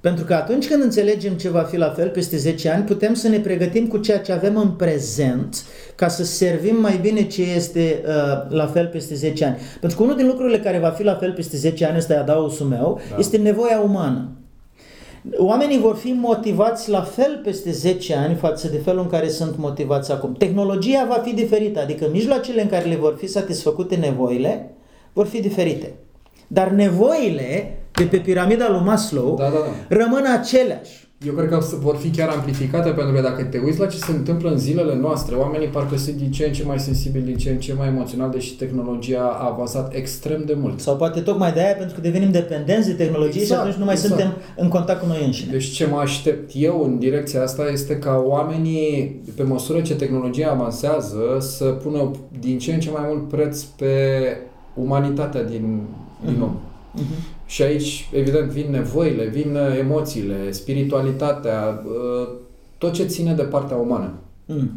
[0.00, 3.28] Pentru că atunci când înțelegem ce va fi la fel peste 10 ani, putem să
[3.28, 5.62] ne pregătim cu ceea ce avem în prezent
[5.94, 8.12] ca să servim mai bine ce este uh,
[8.56, 9.56] la fel peste 10 ani.
[9.80, 12.18] Pentru că unul din lucrurile care va fi la fel peste 10 ani, ăsta e
[12.18, 13.16] adausul meu, Da.
[13.18, 14.30] este nevoia umană.
[15.36, 19.56] Oamenii vor fi motivați la fel peste 10 ani față de felul în care sunt
[19.58, 20.32] motivați acum.
[20.32, 24.70] Tehnologia va fi diferită, adică mijloacele în care le vor fi satisfăcute nevoile
[25.12, 25.94] vor fi diferite.
[26.46, 29.96] Dar nevoile de pe piramida lui Maslow Da, da, da.
[29.96, 31.05] rămân aceleași.
[31.26, 33.96] Eu cred că să- vor fi chiar amplificate pentru că dacă te uiți la ce
[33.96, 37.36] se întâmplă în zilele noastre, oamenii parcă sunt din ce în ce mai sensibili, din
[37.36, 40.80] ce în ce mai emoționali, deși tehnologia a avansat extrem de mult.
[40.80, 43.84] Sau poate tocmai de aia pentru că devenim dependenți de tehnologie Exact, și atunci nu
[43.84, 44.14] mai exact.
[44.14, 45.50] suntem în contact cu noi înșine.
[45.52, 50.50] Deci ce mă aștept eu în direcția asta este ca oamenii, pe măsură ce tehnologia
[50.50, 52.10] avansează, să pună
[52.40, 53.92] din ce în ce mai mult preț pe
[54.74, 55.80] umanitatea din,
[56.24, 56.56] din om.
[56.92, 57.04] Mhm.
[57.46, 62.28] Și aici, evident, vin nevoile, vin uh, emoțiile, spiritualitatea, uh,
[62.78, 64.12] tot ce ține de partea umană.
[64.46, 64.70] Mm.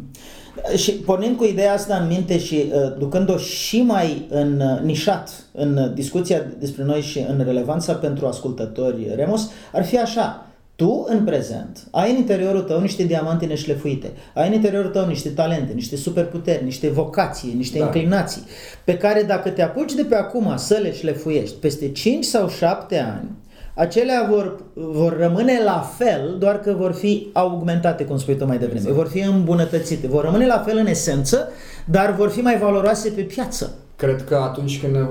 [0.76, 5.44] Și pornind cu ideea asta în minte și uh, ducând-o și mai în uh, nișat
[5.52, 10.49] în uh, discuția despre noi și în relevanța pentru ascultători, Remus, ar fi așa.
[10.80, 15.28] Tu, în prezent, ai în interiorul tău niște diamante neșlefuite, ai în interiorul tău niște
[15.28, 17.84] talente, niște superputeri, niște vocații, niște Da.
[17.84, 18.42] inclinații,
[18.84, 22.98] pe care dacă te apuci de pe acum să le șlefuiești, peste 5 sau 7
[22.98, 23.30] ani,
[23.74, 28.58] acelea vor, vor rămâne la fel, doar că vor fi augmentate, cum spui tu mai
[28.58, 28.80] devreme.
[28.80, 28.96] Exact.
[28.96, 30.06] Vor fi îmbunătățite.
[30.06, 31.48] Vor rămâne la fel în esență,
[31.84, 33.74] dar vor fi mai valoroase pe piață.
[33.96, 35.08] Cred că atunci când ne uh,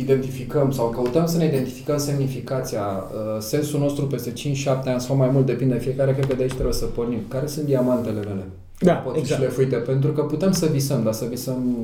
[0.00, 5.28] identificăm sau căutăm să ne identificăm semnificația, uh, sensul nostru peste 5-7 ani sau mai
[5.32, 7.20] mult, depinde de fiecare, cred că de aici trebuie să pornim.
[7.28, 8.44] Care sunt diamantele mele?
[8.80, 9.30] Da, Pot exact.
[9.30, 9.40] exact.
[9.40, 11.76] șlefuite, pentru că putem să visăm, dar să visăm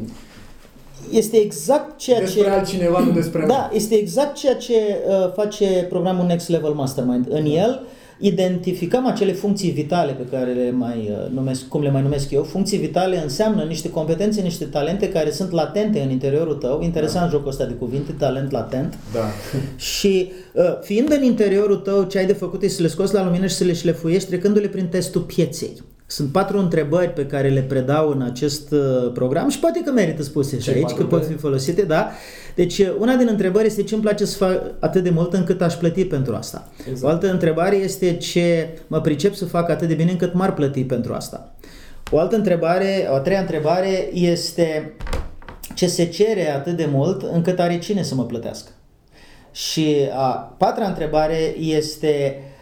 [1.11, 2.49] Este exact ceea despre ce...
[2.49, 7.27] altcineva, nu despre Da, este exact ceea ce uh, face programul Next Level Mastermind.
[7.29, 7.87] În el
[8.27, 12.43] identificăm acele funcții vitale pe care le mai uh, numesc, cum le mai numesc eu.
[12.43, 16.83] Funcții vitale înseamnă niște competențe, niște talente care sunt latente în interiorul tău.
[16.83, 18.99] Interesant jocul ăsta de cuvinte, talent latent.
[19.13, 19.25] Da.
[19.99, 23.25] Și uh, fiind în interiorul tău, ce ai de făcut este să le scoți la
[23.25, 25.73] lumină și să le șlefuiești trecându-le prin testul pieței.
[26.07, 30.23] Sunt patru întrebări pe care le predau în acest uh, program și poate că merită
[30.23, 32.11] spuse și Ce aici, patru că pot pe- fi folosite, da?
[32.55, 35.63] Deci uh, una din întrebări este ce îmi place să fac atât de mult încât
[35.63, 36.71] aș plăti pentru asta.
[36.89, 37.03] Exact.
[37.03, 40.85] O altă întrebare este ce mă pricep să fac atât de bine încât m-ar plăti
[40.85, 41.55] pentru asta.
[42.11, 44.95] O altă întrebare, o a treia întrebare este
[45.75, 48.71] ce se cere atât de mult încât are cine să mă plătească.
[49.53, 52.53] Și a patra întrebare este uh,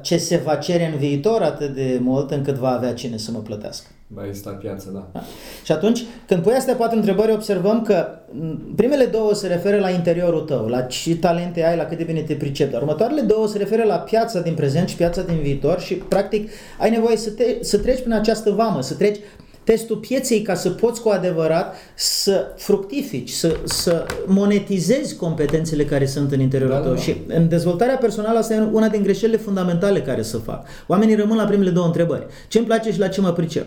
[0.00, 3.38] ce se va cere în viitor atât de mult încât va avea cine să mă
[3.38, 3.86] plătească.
[4.08, 5.08] Va exista piață, da.
[5.12, 5.22] Da.
[5.64, 9.90] Și atunci, când pui astea patru întrebări, observăm că m, primele două se referă la
[9.90, 12.72] interiorul tău, la ce talente ai, la cât de bine te pricepi.
[12.72, 16.50] Dar următoarele două se referă la piața din prezent și piața din viitor și, practic,
[16.78, 19.18] ai nevoie să, te, să treci prin această vamă, să treci
[19.66, 26.32] testul pieței ca să poți cu adevărat să fructifici, să, să monetizezi competențele care sunt
[26.32, 26.94] în interiorul Da, da, tău.
[26.94, 27.00] da.
[27.00, 30.66] Și în dezvoltarea personală asta e una din greșelile fundamentale care să fac.
[30.86, 32.26] Oamenii rămân la primele două întrebări.
[32.48, 33.66] Ce îmi place și la ce mă pricep?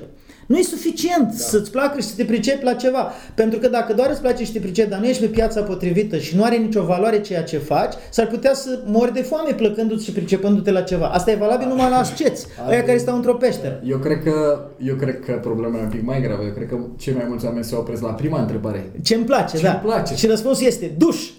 [0.50, 1.36] Nu e suficient da.
[1.36, 3.12] să-ți placă și să te pricepi la ceva.
[3.34, 6.18] Pentru că dacă doar îți place și te pricepi, dar nu ești pe piața potrivită
[6.18, 10.06] și nu are nicio valoare ceea ce faci, s-ar putea să mori de foame plăcându-ți
[10.06, 11.08] și pricepându-te la ceva.
[11.08, 13.82] Asta e valabil numai la asceți, Are- aia care stau într-o peșteră.
[13.86, 16.44] Eu cred că, eu cred că problema e un pic mai gravă.
[16.44, 18.92] Eu cred că cei mai mulți oameni se opresc la prima întrebare.
[19.04, 19.78] Ce-mi place, Ce-mi da.
[19.78, 20.16] place.
[20.16, 21.30] Și răspunsul este duș.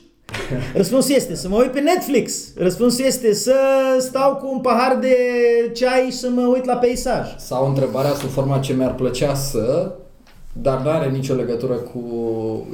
[0.75, 2.49] Răspunsul este să mă uit pe Netflix.
[2.57, 3.55] Răspunsul este să
[3.99, 5.17] stau cu un pahar de
[5.75, 7.37] ceai și să mă uit la peisaj.
[7.37, 9.93] Sau întrebarea sub forma ce mi-ar plăcea să
[10.53, 12.03] dar nu are nicio legătură cu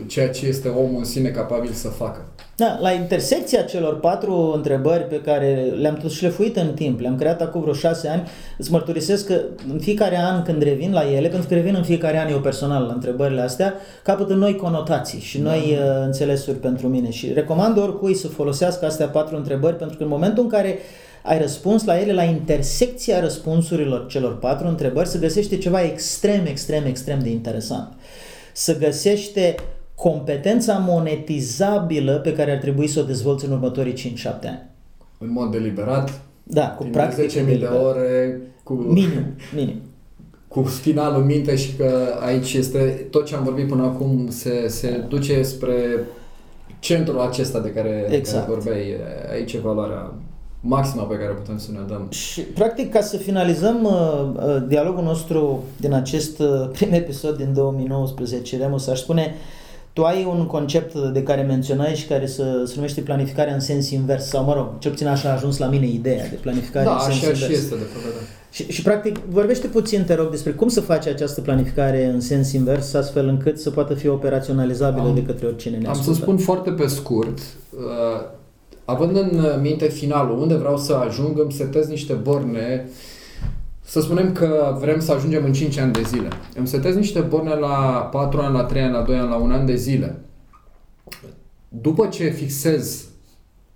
[0.07, 2.25] ceea ce este omul în sine capabil să facă.
[2.57, 7.41] Da, la intersecția celor patru întrebări pe care le-am tot șlefuit în timp, le-am creat
[7.41, 8.29] acum vreo șase ani,
[8.59, 9.41] îți mărturisesc că
[9.73, 12.83] în fiecare an când revin la ele, pentru că revin în fiecare an eu personal
[12.83, 15.85] la întrebările astea, capătă noi conotații și noi da.
[15.85, 20.09] uh, înțelesuri pentru mine și recomand oricui să folosească astea patru întrebări pentru că în
[20.09, 20.79] momentul în care
[21.23, 26.85] ai răspuns la ele, la intersecția răspunsurilor celor patru întrebări, se găsește ceva extrem, extrem,
[26.85, 27.93] extrem de interesant.
[28.53, 29.55] Să găsește
[29.97, 34.71] competența monetizabilă pe care ar trebui să o dezvolți în următorii 5-7 ani.
[35.19, 36.21] În mod deliberat?
[36.43, 38.73] Da, cu practică 10.000 de ore, cu...
[38.73, 39.81] Minim, minim.
[40.49, 44.69] Cu spinalul în minte și că aici este tot ce am vorbit până acum se,
[44.69, 45.75] se duce spre
[46.79, 48.47] centrul acesta de care, exact.
[48.47, 48.97] care vorbeai.
[49.33, 50.15] Aici e valoarea
[50.61, 52.07] maxima pe care putem să ne dăm.
[52.11, 57.53] Și, practic, ca să finalizăm uh, uh, dialogul nostru din acest uh, prim episod din
[57.55, 59.35] 2019, Remus, aș spune
[59.97, 63.91] tu ai un concept de care menționai și care se, se numește planificarea în sens
[63.91, 66.93] invers, sau mă rog, cel puțin așa a ajuns la mine ideea de planificare da,
[66.93, 67.45] în sens așa invers.
[67.47, 68.21] și este, de fapt, da.
[68.51, 72.53] Și, și practic, vorbește puțin, te rog, despre cum să faci această planificare în sens
[72.53, 76.13] invers, astfel încât să poată fi operaționalizabilă am, de către oricine ne Am ascultă.
[76.13, 78.27] să spun foarte pe scurt, uh,
[78.85, 82.89] având în minte finalul, unde vreau să ajung, îmi setez niște borne
[83.87, 86.29] să spunem că vrem să ajungem în 5 ani de zile.
[86.55, 89.53] Îmi setez niște borne la 4 ani, la 3 ani, la 2 ani, la 1
[89.53, 90.19] an de zile.
[91.69, 93.09] După ce fixez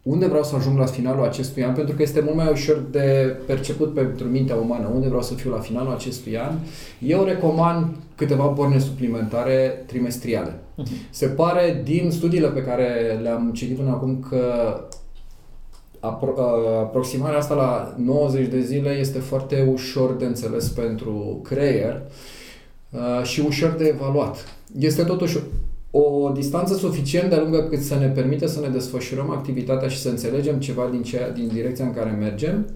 [0.02, 3.36] unde vreau să ajung la finalul acestui an, pentru că este mult mai ușor de
[3.46, 6.54] perceput pentru mintea umană, unde vreau să fiu la finalul acestui an,
[6.98, 10.50] eu recomand câteva borne suplimentare trimestriale.
[10.50, 11.10] Uh-huh.
[11.10, 14.44] Se pare din studiile pe care le-am citit până acum că
[16.00, 16.36] apro-
[16.80, 22.02] aproximarea asta la 90 de zile este foarte ușor de înțeles pentru creier
[23.22, 24.56] și ușor de evaluat.
[24.78, 25.38] Este totuși
[25.90, 30.08] o distanță suficient de lungă cât să ne permite să ne desfășurăm activitatea și să
[30.08, 32.66] înțelegem ceva din, cea, din direcția în care mergem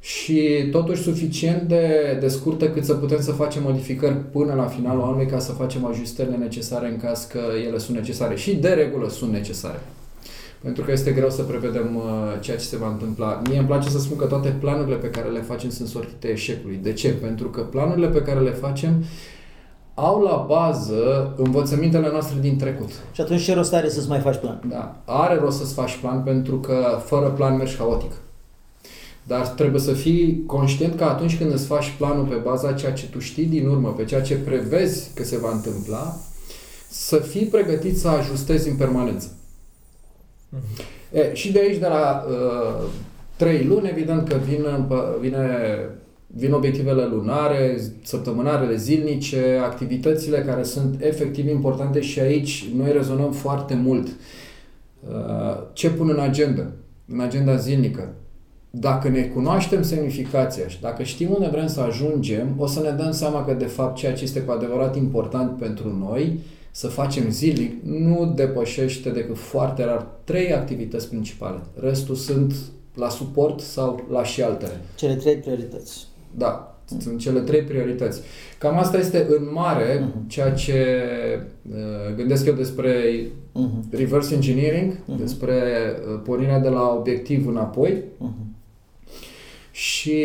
[0.00, 5.02] și totuși suficient de, de scurtă cât să putem să facem modificări până la finalul
[5.02, 9.08] anului ca să facem ajustările necesare în caz că ele sunt necesare și de regulă
[9.08, 9.80] sunt necesare.
[10.62, 13.42] Pentru că este greu să prevedem uh, ceea ce se va întâmpla.
[13.48, 16.78] Mie îmi place să spun că toate planurile pe care le facem sunt sortite eșecului.
[16.82, 17.08] De ce?
[17.08, 19.04] Pentru că planurile pe care le facem
[19.94, 22.90] au la bază învățămintele noastre din trecut.
[23.12, 24.62] Și atunci ce rost are să-ți mai faci plan?
[24.68, 28.12] Da, are rost să-ți faci plan pentru că fără plan mergi haotic.
[29.22, 33.06] Dar trebuie să fii conștient că atunci când îți faci planul pe baza ceea ce
[33.06, 36.16] tu știi din urmă, pe ceea ce prevezi că se va întâmpla,
[36.88, 39.28] să fii pregătit să ajustezi în permanență.
[40.56, 40.98] Uh-huh.
[41.12, 42.88] E, și de aici, de la uh,
[43.36, 44.64] trei luni, evident că vin,
[45.20, 45.46] vine,
[46.26, 53.74] vin obiectivele lunare, săptămânarele zilnice, activitățile care sunt efectiv importante și aici noi rezonăm foarte
[53.74, 54.06] mult.
[54.06, 56.66] Uh, ce pun în agenda?
[57.06, 58.14] În agenda zilnică.
[58.70, 63.12] Dacă ne cunoaștem semnificația și dacă știm unde vrem să ajungem, o să ne dăm
[63.12, 66.38] seama că de fapt ceea ce este cu adevărat important pentru noi
[66.70, 71.60] să facem zilnic nu depășește decât foarte rar trei activități principale.
[71.74, 72.54] Restul sunt
[72.94, 74.80] la suport sau la și altele.
[74.94, 76.06] Cele trei priorități.
[76.36, 77.00] Da, mm.
[77.00, 78.20] sunt cele trei priorități.
[78.58, 80.26] Cam asta este în mare mm-hmm.
[80.28, 80.96] ceea ce
[81.70, 83.90] uh, gândesc eu despre mm-hmm.
[83.90, 85.18] reverse engineering, mm-hmm.
[85.18, 85.54] despre
[86.12, 88.02] uh, pornirea de la obiectiv înapoi.
[88.02, 88.48] Mm-hmm.
[89.70, 90.22] Și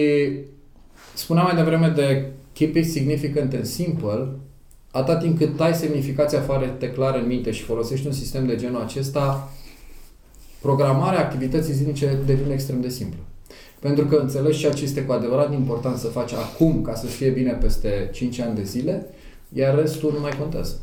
[1.14, 4.30] spuneam mai devreme de keep it significant and simple,
[4.96, 8.82] atât timp cât ai semnificația foarte clară în minte și folosești un sistem de genul
[8.82, 9.52] acesta,
[10.62, 13.20] programarea activității zilnice devine extrem de simplă.
[13.80, 17.30] Pentru că înțelegi ceea ce este cu adevărat important să faci acum ca să fie
[17.30, 19.06] bine peste 5 ani de zile,
[19.54, 20.80] iar restul nu mai contează.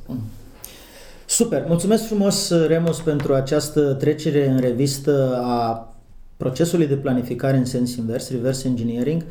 [1.26, 1.64] Super!
[1.68, 5.86] Mulțumesc frumos, Remus, pentru această trecere în revistă a
[6.36, 9.22] procesului de planificare în sens invers, reverse engineering.
[9.22, 9.28] Uh,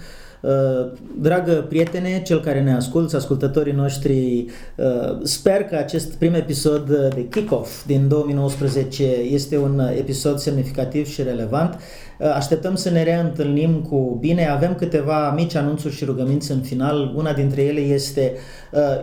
[1.20, 6.86] dragă prietene, cel care ne ascultă, ascultătorii noștri, uh, sper că acest prim episod
[7.16, 11.74] de kick-off din 2019 este un episod semnificativ și relevant.
[11.74, 14.48] Uh, așteptăm să ne reîntâlnim cu bine.
[14.48, 17.14] Avem câteva mici anunțuri și rugăminți în final.
[17.16, 18.34] Una dintre ele este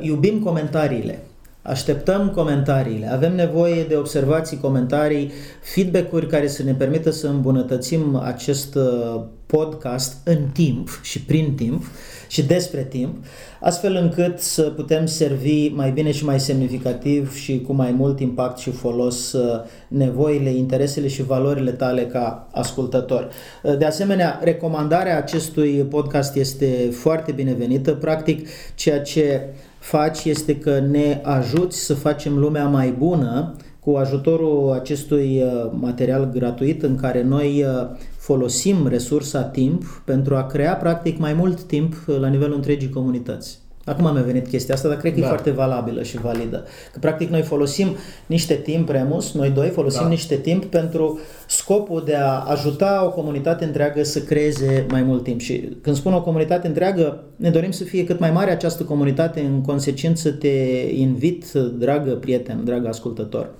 [0.01, 1.19] iubim comentariile.
[1.63, 5.31] Așteptăm comentariile, avem nevoie de observații, comentarii,
[5.63, 11.85] feedback-uri care să ne permită să îmbunătățim acest uh, podcast în timp și prin timp
[12.29, 13.25] și despre timp,
[13.61, 18.59] astfel încât să putem servi mai bine și mai semnificativ și cu mai mult impact
[18.59, 23.31] și folos uh, nevoile, interesele și valorile tale ca ascultător.
[23.63, 27.93] Uh, de asemenea, recomandarea acestui podcast este foarte binevenită.
[27.93, 29.41] Practic, ceea ce
[29.79, 36.31] faci este că ne ajuți să facem lumea mai bună cu ajutorul acestui uh, material
[36.31, 41.95] gratuit în care noi uh, folosim resursa timp pentru a crea practic mai mult timp
[42.07, 43.59] la nivelul întregii comunități.
[43.89, 45.25] Acum mi-a venit chestia asta, dar cred că da.
[45.25, 46.65] e foarte valabilă și validă.
[46.93, 50.09] Că practic noi folosim niște timp, Remus, noi doi folosim da.
[50.09, 55.41] niște timp pentru scopul de a ajuta o comunitate întreagă să creeze mai mult timp.
[55.41, 59.41] Și când spun o comunitate întreagă, ne dorim să fie cât mai mare această comunitate,
[59.41, 60.49] în consecință te
[60.95, 63.51] invit, dragă prieten, dragă ascultător,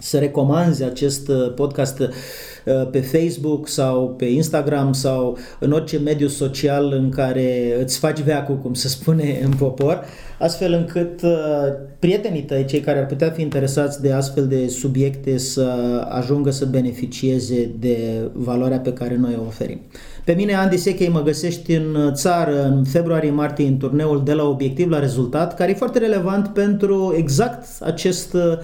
[0.00, 2.08] să recomanzi acest uh, podcast uh,
[2.90, 8.58] pe Facebook sau pe Instagram sau în orice mediu social în care îți faci veacul,
[8.58, 10.04] cum se spune în popor,
[10.38, 11.30] astfel încât uh,
[11.98, 15.70] prietenii tăi, cei care ar putea fi interesați de astfel de subiecte, să
[16.08, 19.80] ajungă să beneficieze de valoarea pe care noi o oferim.
[20.30, 24.90] Pe mine, Andy Sechei, mă găsești în țară în februarie-martie în turneul de la obiectiv
[24.90, 28.58] la rezultat, care e foarte relevant pentru exact acest, uh,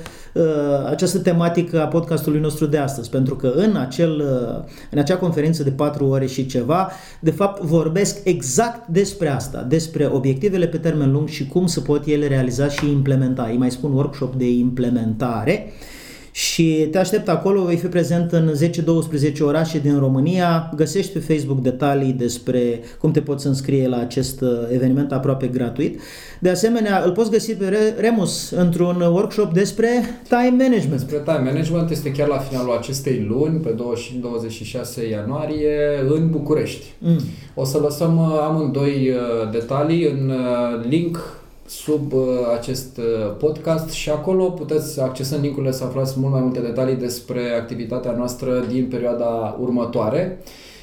[0.90, 5.62] această tematică a podcastului nostru de astăzi, pentru că în, acel, uh, în acea conferință
[5.62, 6.90] de patru ore și ceva,
[7.20, 12.06] de fapt vorbesc exact despre asta, despre obiectivele pe termen lung și cum se pot
[12.06, 13.48] ele realiza și implementa.
[13.50, 15.66] Îi mai spun workshop de implementare.
[15.66, 15.95] Uh,
[16.37, 18.53] și te aștept acolo, vei fi prezent în
[19.34, 20.70] 10-12 orașe din România.
[20.74, 26.01] Găsești pe Facebook detalii despre cum te poți înscrie la acest uh, eveniment aproape gratuit.
[26.41, 29.89] De asemenea, îl poți găsi pe Remus într-un workshop despre
[30.28, 31.01] time management.
[31.01, 33.74] Despre time management este chiar la finalul acestei luni, pe
[35.07, 35.78] 25-26 ianuarie,
[36.09, 36.84] în București.
[36.99, 37.20] Mm.
[37.55, 40.32] O să lăsăm uh, amândoi uh, detalii în
[40.89, 42.22] link sub uh,
[42.54, 47.40] acest uh, podcast și acolo puteți, accesând linkurile, să aflați mult mai multe detalii despre
[47.60, 50.38] activitatea noastră din perioada următoare.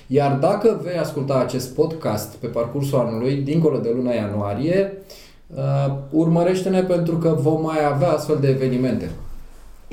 [0.07, 5.03] Iar dacă vei asculta acest podcast pe parcursul anului, dincolo de luna ianuarie,
[5.55, 9.09] uh, urmărește-ne pentru că vom mai avea astfel de evenimente.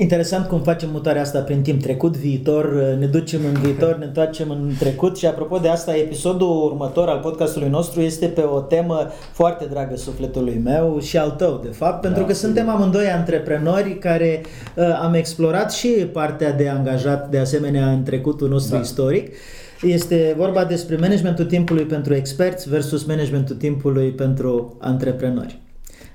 [0.01, 4.49] Interesant cum facem mutarea asta prin timp trecut, viitor, ne ducem în viitor, ne întoarcem
[4.49, 9.11] în trecut și apropo de asta, episodul următor al podcastului nostru este pe o temă
[9.31, 13.97] foarte dragă sufletului meu și al tău, de fapt, pentru da, că suntem amândoi antreprenori
[13.97, 14.41] care
[14.75, 18.81] uh, am explorat și partea de angajat de asemenea în trecutul nostru da.
[18.81, 19.33] istoric.
[19.81, 25.59] Este vorba despre managementul timpului pentru experți versus managementul timpului pentru antreprenori.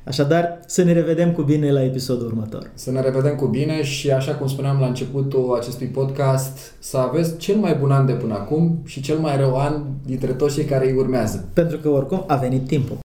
[0.07, 2.71] Așadar, să ne revedem cu bine la episodul următor.
[2.75, 7.37] Să ne revedem cu bine și așa cum spuneam la începutul acestui podcast, să aveți
[7.37, 10.65] cel mai bun an de până acum și cel mai rău an dintre toți cei
[10.65, 11.49] care îi urmează.
[11.53, 13.06] Pentru că oricum a venit timpul.